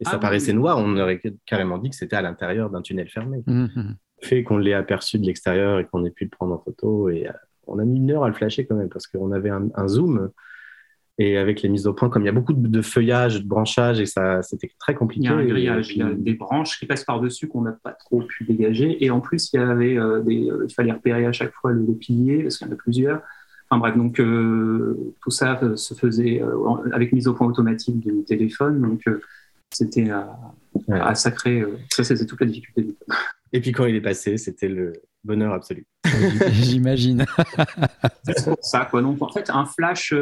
[0.00, 3.08] et ça ah paraissait noir, on aurait carrément dit que c'était à l'intérieur d'un tunnel
[3.08, 3.42] fermé.
[3.46, 3.96] Mmh, mmh.
[4.22, 7.08] Le fait qu'on l'ait aperçu de l'extérieur et qu'on ait pu le prendre en photo,
[7.08, 7.32] et euh,
[7.66, 9.88] on a mis une heure à le flasher quand même, parce qu'on avait un, un
[9.88, 10.30] zoom
[11.20, 14.00] et avec les mises au point, comme il y a beaucoup de feuillage, de branchage,
[14.00, 15.26] et ça, c'était très compliqué.
[15.26, 17.72] Il y a un grillage, il y a des branches qui passent par-dessus qu'on n'a
[17.72, 19.04] pas trop pu dégager.
[19.04, 21.72] Et en plus, il, y avait, euh, des, euh, il fallait repérer à chaque fois
[21.72, 23.20] le, pilier, parce qu'il y en a plusieurs.
[23.68, 26.42] Enfin bref, donc euh, tout ça se faisait
[26.90, 28.80] avec mise au point automatique du téléphone.
[28.80, 29.04] Donc
[29.72, 30.10] c'était
[30.88, 31.64] un sacré.
[31.90, 32.96] ça, c'était toute la difficulté du
[33.52, 34.92] Et puis quand il est passé, c'était le
[35.24, 35.86] bonheur absolu.
[36.52, 37.24] J'imagine.
[38.24, 39.02] c'est pour ça, quoi.
[39.02, 40.12] Donc en fait, un flash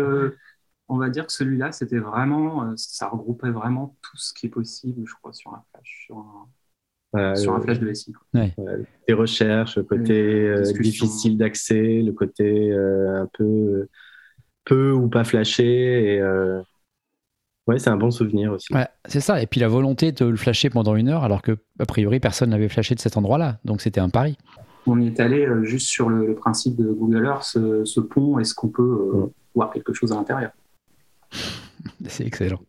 [0.89, 4.51] on va dire que celui-là, c'était vraiment, euh, ça regroupait vraiment tout ce qui est
[4.51, 6.49] possible, je crois, sur un flash, sur
[7.15, 8.13] un, sur un flash de SI.
[8.35, 13.89] les recherches, le côté euh, difficile d'accès, le côté euh, un peu
[14.65, 16.15] peu ou pas flashé.
[16.15, 16.23] Et,
[17.69, 18.73] ouais, c'est un bon souvenir aussi.
[19.05, 19.41] c'est ça.
[19.41, 22.51] Et puis la volonté de le flasher pendant une heure, alors que a priori personne
[22.51, 23.59] n'avait flashé de cet endroit-là.
[23.65, 24.37] Donc c'était un pari.
[24.87, 27.45] On est allé juste sur le, principe de Google Earth,
[27.85, 30.51] ce, pont, est-ce qu'on peut voir quelque chose à l'intérieur?
[32.07, 32.61] C'est excellent.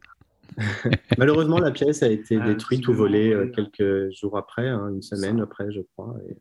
[1.17, 5.01] Malheureusement, la pièce a été ah, détruite ou volée euh, quelques jours après, hein, une
[5.01, 6.15] semaine après, je crois.
[6.29, 6.38] Et,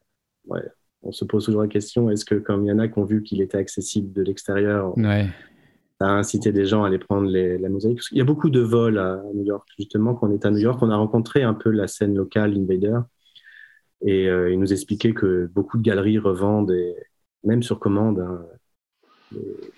[0.47, 0.63] ouais,
[1.03, 3.05] on se pose toujours la question est-ce que, comme il y en a qui ont
[3.05, 4.95] vu qu'il était accessible de l'extérieur,
[6.01, 8.61] ça a incité des gens à aller prendre la mosaïque Il y a beaucoup de
[8.61, 9.69] vols à New York.
[9.79, 12.57] Justement, quand on est à New York, on a rencontré un peu la scène locale
[12.57, 13.01] Invader.
[14.03, 16.73] Et euh, il nous expliquait que beaucoup de galeries revendent,
[17.43, 18.47] même sur commande, hein,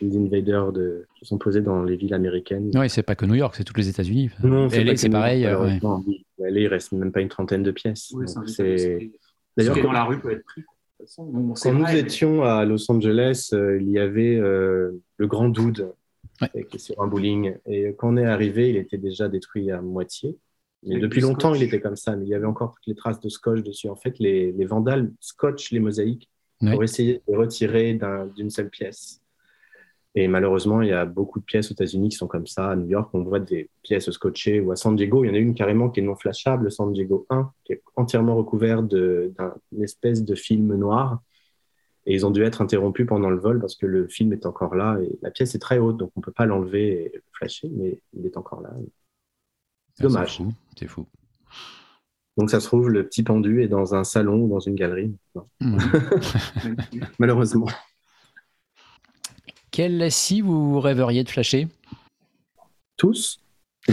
[0.01, 2.71] les invaders de, qui sont posés dans les villes américaines.
[2.75, 4.31] Oui, c'est pas que New York, c'est tous les États-Unis.
[4.43, 5.47] Non, c'est pareil.
[5.47, 5.81] Euh, ouais.
[6.39, 8.13] LA, il reste même pas une trentaine de pièces.
[8.47, 9.11] c'est
[9.57, 10.63] D'ailleurs, dans la rue peut être pris.
[11.17, 15.49] quand nous étions à Los Angeles, euh, il y avait euh, le Grand
[16.41, 17.55] Dude qui est sur un bowling.
[17.67, 20.37] Et quand on est arrivé, il était déjà détruit à moitié.
[20.83, 22.17] Mais depuis longtemps, il était comme ça.
[22.17, 23.89] Mais il y avait encore toutes les traces de scotch dessus.
[23.89, 27.99] En fait, les, les vandales scotchent les mosaïques pour essayer de retirer
[28.37, 29.21] d'une seule pièce.
[30.15, 32.71] Et malheureusement, il y a beaucoup de pièces aux États-Unis qui sont comme ça.
[32.71, 35.35] À New York, on voit des pièces scotchées ou à San Diego, il y en
[35.35, 39.33] a une carrément qui est non flashable, San Diego 1, qui est entièrement recouvert d'une
[39.81, 41.23] espèce de film noir.
[42.07, 44.75] Et ils ont dû être interrompus pendant le vol parce que le film est encore
[44.75, 44.99] là.
[45.03, 47.69] Et la pièce est très haute, donc on ne peut pas l'enlever et le flasher,
[47.71, 48.71] mais il est encore là.
[48.75, 50.43] Ah, Dommage.
[50.79, 51.07] C'est fou.
[52.37, 55.15] Donc ça se trouve, le petit pendu est dans un salon ou dans une galerie.
[57.19, 57.69] Malheureusement.
[59.71, 61.69] Quel SI vous rêveriez de flasher?
[62.97, 63.41] Tous?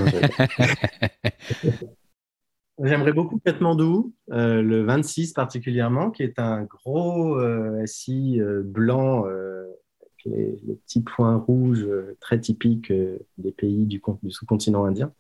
[2.84, 9.26] J'aimerais beaucoup Katmandou, euh, le 26 particulièrement, qui est un gros euh, SI euh, blanc,
[9.26, 11.88] avec les, petits points rouges
[12.20, 12.94] très typiques
[13.38, 15.12] des pays du, sous-continent indien.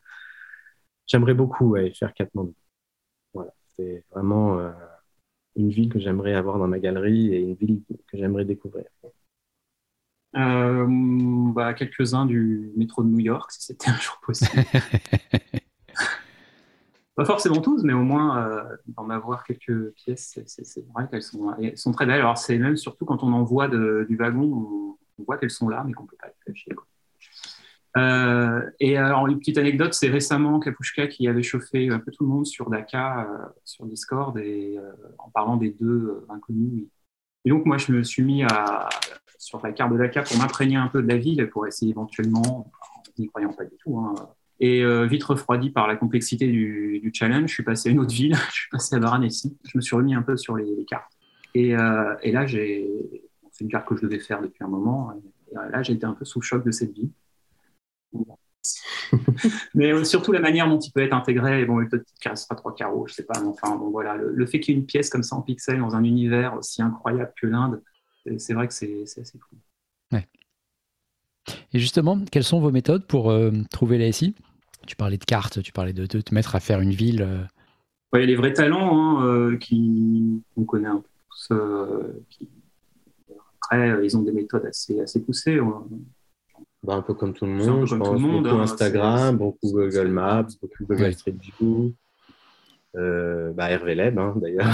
[1.07, 2.53] J'aimerais beaucoup faire Katmandou.
[3.33, 4.59] Voilà, c'est vraiment
[5.55, 8.85] une ville que j'aimerais avoir dans ma galerie et une ville que j'aimerais découvrir.
[10.35, 10.85] Euh,
[11.53, 14.63] bah, quelques-uns du métro de New York, si c'était un jour possible.
[17.17, 21.91] Pas forcément tous, mais au moins euh, d'en avoir quelques pièces, c'est vrai qu'elles sont,
[21.91, 22.19] très belles.
[22.19, 25.83] Alors c'est même surtout quand on en voit du wagon, on, voit qu'elles sont là,
[25.83, 26.71] mais qu'on ne peut pas les cacher.
[27.97, 32.23] Euh, et alors, une petite anecdote, c'est récemment Kapushka qui avait chauffé un peu tout
[32.23, 33.27] le monde sur Daka,
[33.65, 34.77] sur Discord, et
[35.17, 36.85] en parlant des deux inconnus.
[37.45, 38.43] Et donc, moi, je me suis mis
[39.39, 42.71] sur la carte de Dakar pour m'imprégner un peu de la ville, pour essayer éventuellement,
[43.17, 44.13] n'y croyant pas du tout, hein,
[44.59, 48.13] et euh, vite refroidi par la complexité du, challenge, je suis passé à une autre
[48.13, 49.57] ville, je suis passé à Varanasi.
[49.63, 51.11] Je me suis remis un peu sur les, cartes.
[51.53, 52.87] Et, euh, et là, j'ai,
[53.51, 55.13] c'est une carte que je devais faire depuis un moment.
[55.13, 57.11] Et, euh, là, j'ai été un peu sous le choc de cette vie.
[59.75, 61.65] mais surtout la manière dont il peut être intégré.
[61.65, 63.39] Bon, peut-être qu'il restera trois carreaux, je sais pas.
[63.39, 65.41] Mais enfin, bon, voilà, le, le fait qu'il y ait une pièce comme ça en
[65.41, 67.81] pixels dans un univers aussi incroyable que l'Inde,
[68.37, 69.55] c'est vrai que c'est assez fou.
[71.73, 74.35] Et justement, quelles sont vos méthodes pour euh, trouver les SI
[74.87, 77.21] Tu parlais de cartes, tu parlais de, te mettre à faire une ville.
[77.21, 77.43] Euh.
[78.13, 81.55] Il y a les vrais talents hein, euh, qui on connaît un peu tous.
[83.61, 85.59] Après, ils ont des méthodes assez, assez poussées.
[86.83, 88.21] Bah, un peu comme tout le monde, je pense.
[88.21, 91.93] beaucoup hein, Instagram, beaucoup Google Maps, beaucoup Google Street View.
[92.93, 94.73] bah, Hervé Leb, hein, d'ailleurs.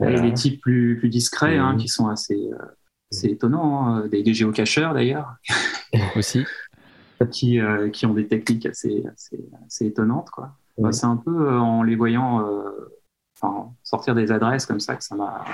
[0.00, 4.06] Il y a des types plus, plus discrets hein, qui sont assez, euh, étonnants, hein.
[4.06, 5.34] des, des, géocacheurs d'ailleurs.
[6.16, 6.44] Aussi.
[7.26, 9.04] qui, euh, qui ont des techniques assez,
[9.66, 10.30] assez, étonnantes.
[10.30, 10.52] Quoi.
[10.92, 12.46] c'est un peu euh, en les voyant
[13.82, 15.44] sortir des adresses comme ça que ça m'a.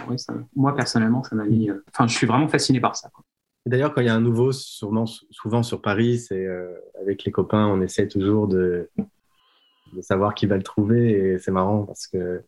[0.56, 1.70] moi personnellement, ça m'a mis.
[1.92, 3.10] Enfin, je suis vraiment fasciné par ça.
[3.64, 6.46] D'ailleurs, quand il y a un nouveau, souvent, souvent sur Paris, c'est
[7.00, 8.90] avec les copains, on essaie toujours de,
[9.92, 11.10] de savoir qui va le trouver.
[11.12, 12.42] Et c'est marrant parce que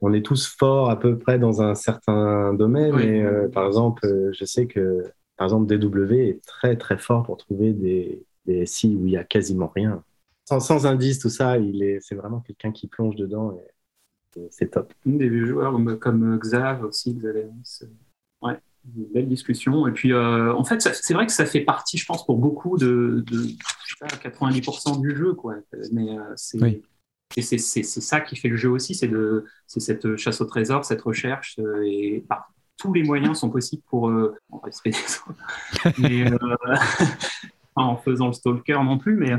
[0.00, 2.94] on est tous forts à peu près dans un certain domaine.
[2.94, 5.04] euh, par exemple, euh, je sais que
[5.36, 9.16] par exemple DW est très très fort pour trouver des, des SI où il y
[9.16, 10.02] a quasiment rien.
[10.48, 13.72] Sans, sans indice, tout ça, il est, c'est vraiment quelqu'un qui plonge dedans et,
[14.50, 14.92] c'est top.
[15.06, 17.46] Des vieux joueurs comme, Xav aussi, Xavier.
[18.42, 18.58] Ouais,
[18.94, 19.86] une belle discussion.
[19.86, 22.76] Et puis, euh, en fait, c'est vrai que ça fait partie, je pense, pour beaucoup
[22.76, 25.54] de, de je sais pas, 90% du jeu, quoi.
[25.90, 26.58] Mais c'est
[27.34, 29.10] et c'est ça qui fait le jeu aussi, c'est
[29.66, 34.10] cette chasse au trésor, cette recherche, euh, et par tous les moyens sont possibles pour
[34.10, 34.34] euh,
[35.98, 36.38] mais, euh,
[37.84, 39.32] en faisant le stalker non plus, mais,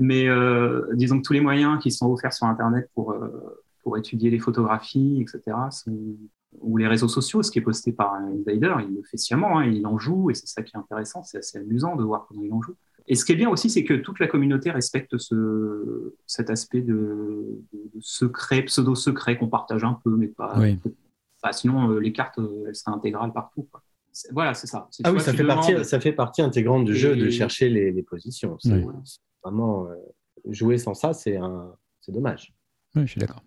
[0.00, 0.26] mais
[0.94, 3.14] disons que tous les moyens qui sont offerts sur Internet pour,
[3.82, 5.56] pour étudier les photographies, etc.,
[6.60, 9.58] ou les réseaux sociaux, ce qui est posté par un insider, il le fait sciemment,
[9.58, 12.26] hein, il en joue, et c'est ça qui est intéressant, c'est assez amusant de voir
[12.28, 12.74] comment il en joue.
[13.08, 16.82] Et ce qui est bien aussi, c'est que toute la communauté respecte ce, cet aspect
[16.82, 17.60] de,
[18.00, 20.56] secret, pseudo-secret qu'on partage un peu, mais pas.
[21.52, 23.66] sinon, euh, les cartes, euh, elles seraient intégrales partout.
[24.32, 24.88] Voilà, c'est ça.
[25.04, 28.56] Ah oui, ça fait, partie, ça fait partie intégrante du jeu de chercher les, positions.
[29.44, 29.94] Vraiment, euh,
[30.50, 31.38] jouer sans ça, c'est
[32.08, 32.54] dommage.
[32.94, 33.42] Oui, je suis d'accord.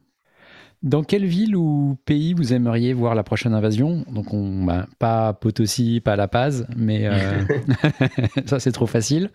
[0.83, 4.05] Dans quelle ville ou pays vous aimeriez voir la prochaine invasion?
[4.11, 7.41] Donc, on, bah, pas Potosi, pas La Paz, mais euh,
[8.45, 9.31] ça, c'est trop facile.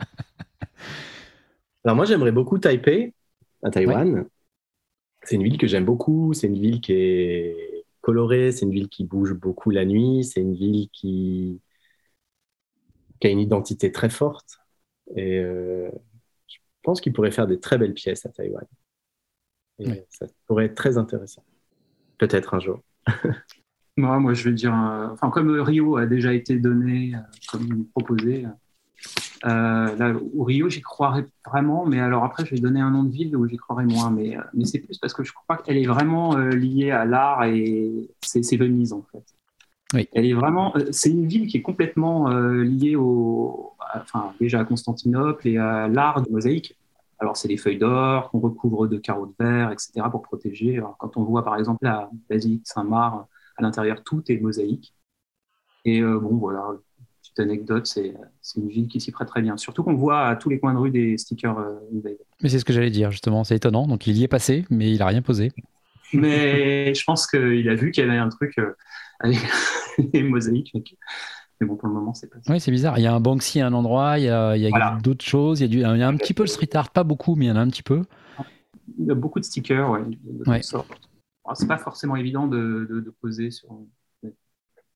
[1.84, 3.14] Alors, moi, j'aimerais beaucoup Taipei,
[3.62, 4.26] à Taïwan.
[5.22, 6.32] C'est une ville que j'aime beaucoup.
[6.34, 7.69] C'est une ville qui est
[8.00, 8.52] colorée.
[8.52, 10.24] C'est une ville qui bouge beaucoup la nuit.
[10.24, 11.60] C'est une ville qui...
[13.20, 14.58] qui, a une identité très forte.
[15.16, 15.90] Et euh,
[16.46, 18.64] je pense qu'il pourrait faire des très belles pièces à Taïwan.
[20.08, 21.44] Ça pourrait être très intéressant.
[22.18, 22.82] Peut-être un jour.
[23.96, 27.18] moi, moi, je vais dire, euh, enfin, comme Rio a déjà été donné, euh,
[27.50, 28.44] comme proposé,
[29.44, 33.04] euh, là, au Rio, j'y croirais vraiment, mais alors après, je vais donner un nom
[33.04, 35.78] de ville où j'y croirais moins, mais, mais c'est plus parce que je crois qu'elle
[35.78, 39.24] est vraiment liée à l'art et c'est Venise, en fait.
[39.94, 40.08] Oui.
[40.12, 40.76] Elle est vraiment.
[40.76, 45.58] euh, C'est une ville qui est complètement euh, liée au, enfin déjà à Constantinople et
[45.58, 46.76] à l'art du mosaïque.
[47.18, 49.92] Alors c'est des feuilles d'or qu'on recouvre de carreaux de verre, etc.
[50.10, 50.78] pour protéger.
[50.78, 53.26] Alors, quand on voit par exemple la basilique Saint-Marc,
[53.56, 54.94] à l'intérieur tout est mosaïque.
[55.84, 56.66] Et euh, bon voilà,
[57.30, 58.14] petite anecdote, c'est
[58.56, 59.56] une ville qui s'y prête très bien.
[59.56, 61.78] Surtout qu'on voit à tous les coins de rue des stickers euh.
[62.42, 63.44] Mais c'est ce que j'allais dire, justement.
[63.44, 63.86] C'est étonnant.
[63.86, 65.52] Donc, il y est passé, mais il a rien posé.
[66.12, 68.74] Mais je pense qu'il a vu qu'il y avait un truc euh,
[69.20, 69.38] avec
[70.12, 70.72] les mosaïques.
[71.60, 72.52] Mais bon, pour le moment, c'est pas ça.
[72.52, 72.98] Oui, c'est bizarre.
[72.98, 74.98] Il y a un Banksy à un endroit, il y a, il y a Voilà.
[75.02, 75.60] d'autres choses.
[75.60, 77.34] Il y, a du- il y a un petit peu le street art, pas beaucoup,
[77.34, 78.02] mais il y en a un petit peu.
[78.98, 80.00] Il y a beaucoup de stickers, ouais,
[80.46, 80.60] Ouais.
[81.54, 83.68] C'est pas forcément évident de, de, de poser sur.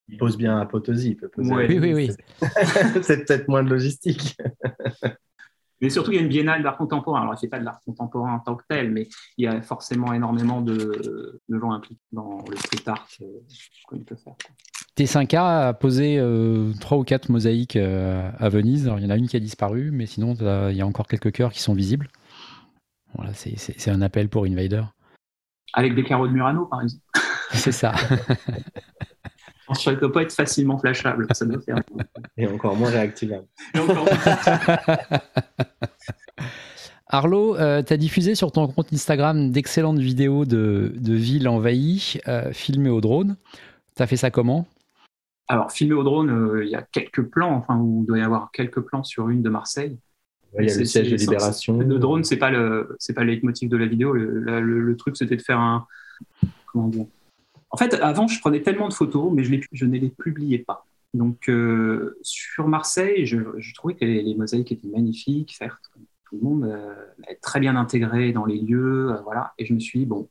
[0.07, 1.09] Il pose bien à Potosi.
[1.09, 1.65] Il peut poser Ouais.
[1.65, 2.11] à- Oui, oui, oui.
[3.01, 4.37] c'est peut-être moins de logistique.
[5.81, 7.23] Mais surtout, il y a une biennale d'art contemporain.
[7.23, 10.13] Alors, fait pas de l'art contemporain en tant que tel, mais il y a forcément
[10.13, 13.25] énormément de, de gens impliqués dans le street art euh,
[13.87, 14.33] qu'on peut faire.
[14.45, 14.55] quoi.
[14.97, 18.85] T5K a posé euh, trois ou quatre mosaïques euh, à Venise.
[18.87, 20.33] Alors, il y en a une qui a disparu, mais sinon,
[20.69, 22.07] il y a encore quelques cœurs qui sont visibles.
[23.15, 24.83] Voilà, c'est- c'est c'est un appel pour Invader.
[25.73, 27.03] Avec des carreaux de Murano, par exemple.
[27.51, 27.93] C'est ça.
[29.73, 31.27] Ça ne doit pas être facilement flashable.
[31.33, 31.77] Ça doit faire.
[32.37, 33.45] Et encore moins réactivable.
[33.73, 34.07] Et encore-
[37.07, 42.51] Arlo, tu as diffusé sur ton compte Instagram d'excellentes vidéos de, de villes envahies, euh,
[42.51, 43.37] filmées au drone.
[43.95, 44.67] Tu as fait ça comment?
[45.47, 48.21] Alors, filmé au drone, euh, il y a quelques plans, enfin, où il doit y
[48.21, 49.97] avoir quelques plans sur une de Marseille.
[50.53, 51.77] Ouais, il y a le siège de Libération.
[51.77, 54.13] Le drone, c'est pas le, c'est pas le leitmotiv de la vidéo.
[54.13, 55.85] Le, la- le- le truc, c'était de faire un,
[56.65, 57.05] comment dire.
[57.75, 60.85] En fait, avant, je prenais tellement de photos, mais je, ne les publiais pas.
[61.13, 63.37] Donc, euh, sur Marseille, je,
[63.73, 65.83] trouvais que les, mosaïques étaient magnifiques, certes,
[66.23, 66.95] tout le monde, euh,
[67.41, 69.53] très bien intégrées dans les lieux, euh, voilà.
[69.57, 70.29] Et je me suis dit, bon,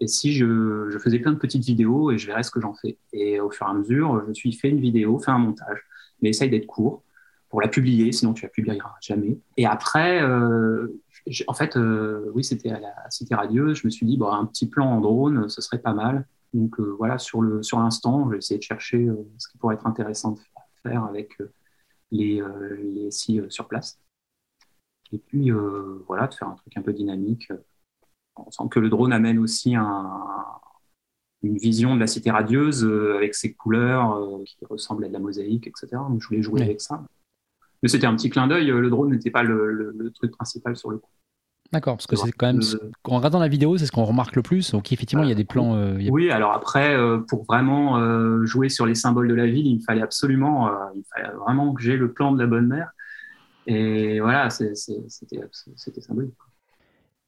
[0.00, 2.98] et si je, faisais plein de petites vidéos et je verrais ce que j'en fais.
[3.12, 5.78] Et au fur et à mesure, je me suis fait une vidéo, fait un montage,
[6.20, 7.04] mais essaye d'être court
[7.50, 9.38] pour la publier, sinon tu la publieras jamais.
[9.56, 10.88] Et après, euh,
[11.46, 11.76] en fait,
[12.34, 13.78] oui, c'était à la Cité Radieuse.
[13.78, 16.26] Je me suis dit, bon, un petit plan en drone, ce serait pas mal.
[16.52, 19.76] Donc euh, voilà, sur le sur l'instant, j'ai essayé de chercher euh, ce qui pourrait
[19.76, 20.40] être intéressant de
[20.82, 21.52] faire avec euh,
[22.10, 22.42] les,
[22.82, 23.98] les SI sur place.
[25.12, 25.50] Et puis
[26.06, 27.52] voilà, de faire un truc un peu dynamique.
[28.36, 30.26] On sent que le drone amène aussi un,
[31.42, 35.12] une vision de la cité radieuse euh, avec ses couleurs euh, qui ressemblent à de
[35.12, 35.88] la mosaïque, etc.
[36.08, 36.62] Donc je voulais jouer Oui.
[36.62, 37.04] avec ça.
[37.82, 38.66] Mais c'était un petit clin d'œil.
[38.68, 41.10] Le drone n'était pas le, le- le truc principal sur le coup.
[41.72, 42.60] D'accord, parce que c'est quand même.
[43.04, 44.72] En regardant la vidéo, c'est ce qu'on remarque le plus.
[44.72, 45.76] Donc, effectivement, il y a des plans.
[45.76, 49.28] euh, il y a- Oui, alors après, euh, pour vraiment euh, jouer sur les symboles
[49.28, 52.32] de la ville, il me fallait absolument, euh, il fallait vraiment que j'ai le plan
[52.32, 52.90] de la bonne mère.
[53.66, 56.34] Et voilà, c'était c'était symbolique.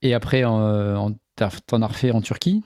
[0.03, 1.13] Et après, en-
[1.67, 2.63] t'en as refait en Turquie?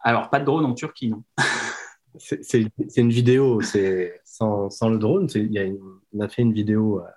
[0.00, 1.22] Alors, pas de drone en Turquie, non.
[2.18, 2.66] C'est
[2.96, 5.28] une vidéo, c'est sans, sans le drone.
[5.34, 5.78] il y a une-
[6.14, 7.14] on a fait une vidéo à,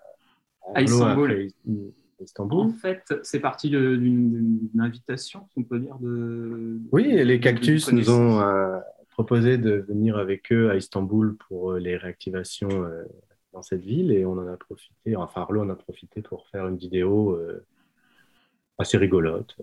[0.75, 1.31] À Istanbul.
[1.31, 2.71] après En Istanbul.
[2.73, 6.79] fait, c'est parti d'une invitation, on peut dire, de.
[6.91, 8.77] Oui, et les Cactus de nous ont euh,
[9.09, 13.03] proposé de venir avec eux à Istanbul pour euh, les réactivations euh,
[13.53, 16.67] dans cette ville et on en a profité, enfin Arlo en a profité pour faire
[16.67, 17.65] une vidéo euh,
[18.77, 19.55] assez rigolote.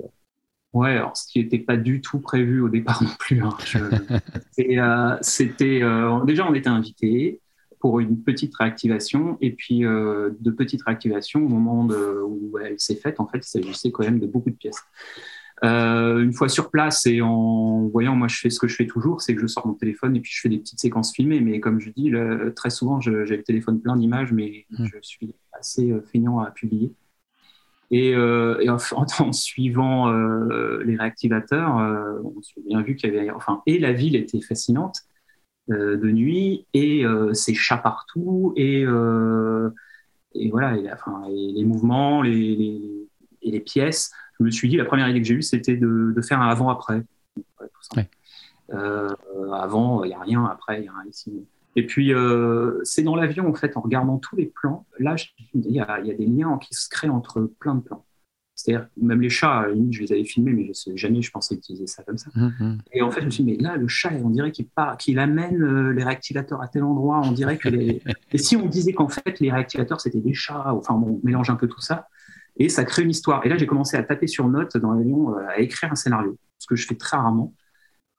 [0.74, 3.42] Ouais, alors ce qui n'était pas du tout prévu au départ non plus.
[3.42, 3.56] hein.
[3.64, 3.78] Je-
[4.78, 7.40] euh, C'était euh, déjà on était invités
[7.80, 12.78] pour une petite réactivation et puis euh, de petites réactivations au moment de- où elle
[12.78, 13.20] s'est faite.
[13.20, 14.82] En fait, il s'agissait quand même de beaucoup de pièces.
[15.64, 18.86] Euh, une fois sur place et en voyant, moi je fais ce que je fais
[18.86, 21.40] toujours, c'est que je sors mon téléphone et puis je fais des petites séquences filmées.
[21.40, 22.12] Mais comme je dis,
[22.54, 24.86] très souvent j'ai le téléphone plein d'images, mais Mm.
[24.86, 26.92] je suis assez euh, feignant à publier.
[27.90, 28.76] Et, euh, et en,
[29.20, 33.78] en suivant euh, les réactivateurs, euh, on s'est bien vu qu'il y avait, enfin, et
[33.78, 34.96] la ville était fascinante
[35.68, 39.70] de nuit, et euh, ces chats partout, et, euh,
[40.34, 43.08] et voilà, et, la- enfin, et les mouvements, les, les-
[43.42, 44.10] et les pièces.
[44.38, 46.48] Je me suis dit, la première idée que j'ai eue, c'était de, de faire un
[46.48, 47.02] avant-après.
[47.96, 48.08] Ouais.
[48.72, 49.08] Euh,
[49.52, 51.32] avant, il n'y a rien, après, il n'y a rien ici.
[51.76, 55.16] Et puis, euh, c'est dans l'avion, en fait, en regardant tous les plans, là,
[55.54, 58.04] il y, y a des liens qui se créent entre plein de plans.
[58.68, 61.22] C'est-à-dire, même les chats, à la limite, je les avais filmés, mais je sais, jamais
[61.22, 62.28] je pensais utiliser ça comme ça.
[62.34, 62.78] Mhm.
[62.92, 65.62] Et en fait, je me suis dit, mais là, le chat, on dirait qu'il amène
[65.62, 67.22] euh, les réactivateurs à tel endroit.
[67.24, 68.02] On dirait que les.
[68.32, 71.56] Et si on disait qu'en fait, les réactivateurs, c'était des chats, enfin, on mélange un
[71.56, 72.08] peu tout ça.
[72.58, 73.46] Et ça crée une histoire.
[73.46, 76.36] Et là, j'ai commencé à taper sur notes dans l'avion, euh, à écrire un scénario,
[76.58, 77.54] ce que je fais très rarement.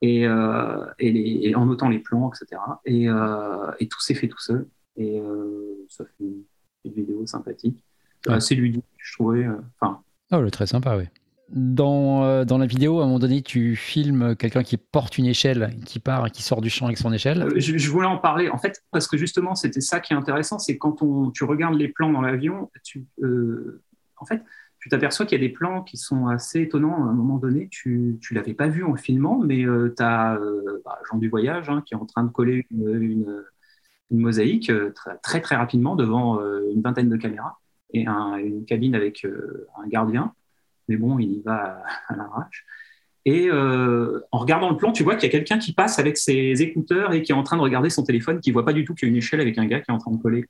[0.02, 2.60] Et, euh, et, les- et en notant les plans, etc.
[2.86, 4.66] Et, euh, et tout s'est fait tout seul.
[4.95, 5.22] Et
[5.89, 6.41] ça fait une,
[6.86, 7.84] une vidéo sympathique.
[8.26, 8.34] Ouais.
[8.34, 9.45] Assez ludique, je trouvais.
[9.80, 11.05] Enfin, Oh, le très sympa, oui.
[11.49, 15.25] dans, euh, dans la vidéo, à un moment donné, tu filmes quelqu'un qui porte une
[15.25, 17.41] échelle, qui part, qui sort du champ avec son échelle.
[17.41, 20.59] Euh, je, voulais en parler, en fait, parce que justement, c'était ça qui est intéressant,
[20.59, 23.82] c'est quand on, tu regardes les plans dans l'avion, tu, euh,
[24.17, 24.43] en fait,
[24.77, 27.07] tu t'aperçois qu'il y a des plans qui sont assez étonnants.
[27.07, 30.39] À un moment donné, tu ne l'avais pas vu en filmant, mais tu as
[30.86, 33.43] bah, Jean du Voyage hein, qui est en train de coller une,
[34.09, 34.71] une, mosaïque
[35.21, 36.39] très, très rapidement devant
[36.73, 37.59] une vingtaine de caméras
[37.94, 40.34] et un, une cabine avec un gardien
[40.90, 42.66] mais bon, il y va à, l'arrache.
[43.26, 46.18] Et euh, en regardant le plan, tu vois qu'il y a quelqu'un qui passe avec
[46.18, 48.84] ses écouteurs et qui est en train de regarder son téléphone, qui voit pas du
[48.84, 50.46] tout qu'il y a une échelle avec un gars qui est en train de coller.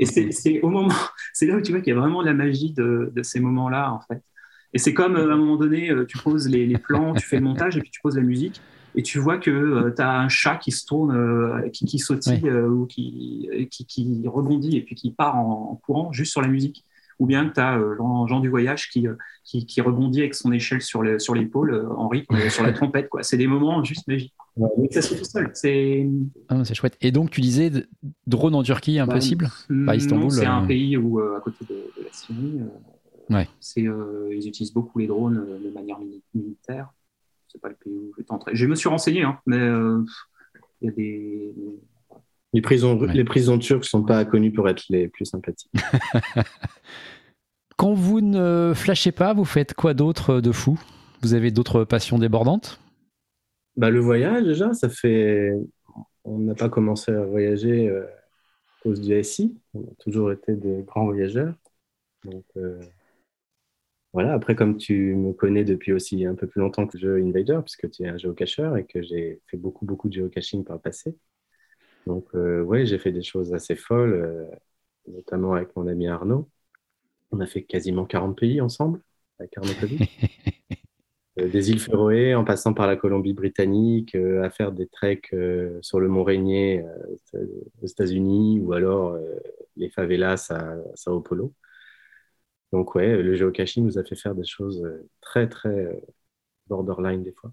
[0.00, 0.94] Et c'est au moment,
[1.34, 3.92] c'est là où tu vois qu'il y a vraiment la magie de, de ces moments-là,
[3.92, 4.22] en fait.
[4.72, 7.36] Et c'est comme euh, à un moment donné, euh, tu poses les, plans, tu fais
[7.36, 8.62] le montage et puis tu poses la musique.
[8.94, 11.98] Et tu vois que euh, tu as un chat qui se tourne, euh, qui, qui
[11.98, 12.48] sautille oui.
[12.50, 16.42] euh, ou qui, qui, qui, rebondit et puis qui part en, en courant juste sur
[16.42, 16.84] la musique
[17.22, 19.06] ou bien que tu as euh, Jean, Jean, du Voyage qui,
[19.80, 23.08] rebondit avec son échelle sur l'épaule le, sur en rythme, sur la trompette.
[23.20, 24.34] C'est des moments juste magiques.
[24.56, 25.50] Ouais, ça se fait tout seul.
[25.54, 26.08] C'est
[26.48, 26.96] ah, chouette.
[27.00, 27.70] Et donc, tu disais
[28.26, 29.50] drone en Turquie, impossible?
[29.70, 32.60] bah, Pas Istanbul C'est un pays où, à côté de, de la Syrie,
[33.30, 33.48] euh, ouais.
[34.36, 35.98] ils utilisent beaucoup les drones de manière
[36.34, 36.92] militaire.
[37.52, 38.52] C'est pas le pays où je vais t'entrer.
[38.54, 39.60] Je me suis renseigné, hein, mais
[40.80, 41.54] il y a des.
[42.54, 43.12] Les prisons, ouais.
[43.12, 45.72] les prisons turques ne sont pas connues pour être les plus sympathiques.
[47.76, 50.78] Quand vous ne flashez pas, vous faites quoi d'autre de fou?
[51.22, 52.80] Vous avez d'autres passions débordantes?
[53.76, 55.52] Bah, Le voyage, déjà, ça fait.
[56.24, 59.56] On n'a pas commencé à voyager euh, à cause du SI.
[59.74, 61.54] On a toujours été des grands voyageurs.
[62.24, 62.80] Donc, euh...
[64.12, 64.34] voilà.
[64.34, 67.90] Après, comme tu me connais depuis aussi un peu plus longtemps que je Invader, puisque
[67.90, 71.16] tu es un géocacheur et que j'ai fait beaucoup, beaucoup de géocaching par le passé.
[72.06, 74.46] Donc, euh, oui, j'ai fait des choses assez folles, euh,
[75.08, 76.48] notamment avec mon ami Arnaud.
[77.30, 79.00] On a fait quasiment 40 pays ensemble,
[79.38, 79.72] avec Arnaud
[81.38, 85.34] euh, des îles Féroé, en passant par la Colombie-Britannique, à faire des treks
[85.80, 86.84] sur le Mont Rainier
[87.82, 89.18] aux États-Unis, ou alors
[89.76, 91.54] les favelas à, à Sao Paulo.
[92.72, 94.82] Donc, ouais, le géocaching nous a fait faire des choses
[95.20, 96.00] très, très
[96.68, 97.52] borderline des fois.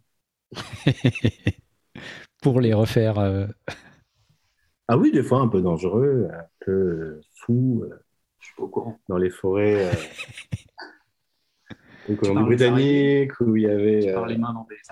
[2.42, 3.20] Pour les refaire.
[3.20, 3.46] euh,
[4.88, 7.96] Ah oui, des fois un peu dangereux, un peu fou, euh,
[8.40, 9.00] je suis pas au courant.
[9.10, 9.92] dans les forêts euh,
[12.16, 14.08] Colombie-Britannique, où il y avait.
[14.10, 14.36] Euh,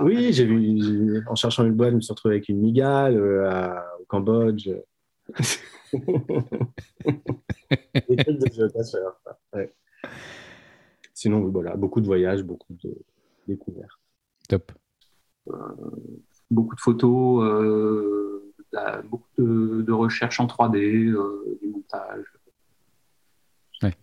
[0.01, 3.49] oui, j'ai vu, en cherchant une boîte, je me suis retrouvé avec une migale euh,
[3.49, 4.69] à, au Cambodge.
[8.09, 9.19] des trucs de géocacheur,
[9.53, 9.73] ouais.
[11.13, 12.95] Sinon, voilà, beaucoup de voyages, beaucoup de
[13.47, 13.99] découvertes.
[14.47, 14.71] Top.
[15.49, 15.53] Euh,
[16.51, 17.43] beaucoup de photos.
[17.43, 22.25] Euh, la, beaucoup de, de, recherches en 3D, euh, du montage.
[23.81, 23.95] Ouais.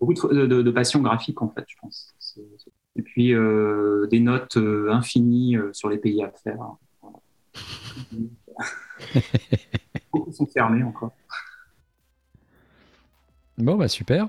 [0.00, 2.14] Beaucoup de, de, de, passion graphique, en fait, je pense.
[2.18, 3.00] C est, c est...
[3.00, 6.58] Et puis, euh, des notes euh, infinies sur les pays à faire.
[10.12, 11.12] beaucoup sont fermés encore.
[13.58, 14.28] Bon, bah super.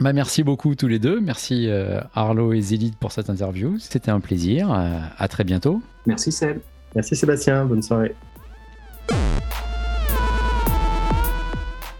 [0.00, 1.20] Bah, merci beaucoup tous les deux.
[1.20, 3.78] Merci euh, Arlo et Zélide pour cette interview.
[3.78, 4.72] C'était un plaisir.
[4.72, 5.80] Euh, à très bientôt.
[6.04, 6.58] Merci Seb.
[6.94, 7.64] Merci Sébastien.
[7.64, 8.14] Bonne soirée.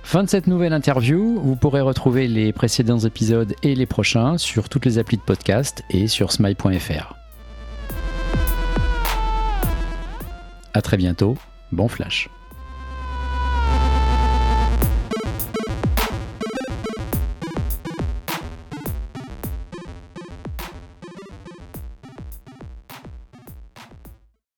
[0.02, 1.40] Fin de cette nouvelle interview.
[1.40, 5.82] Vous pourrez retrouver les précédents épisodes et les prochains sur toutes les applis de podcast
[5.90, 7.16] et sur smile.fr.
[10.74, 11.36] À très bientôt.
[11.72, 12.28] Bon flash.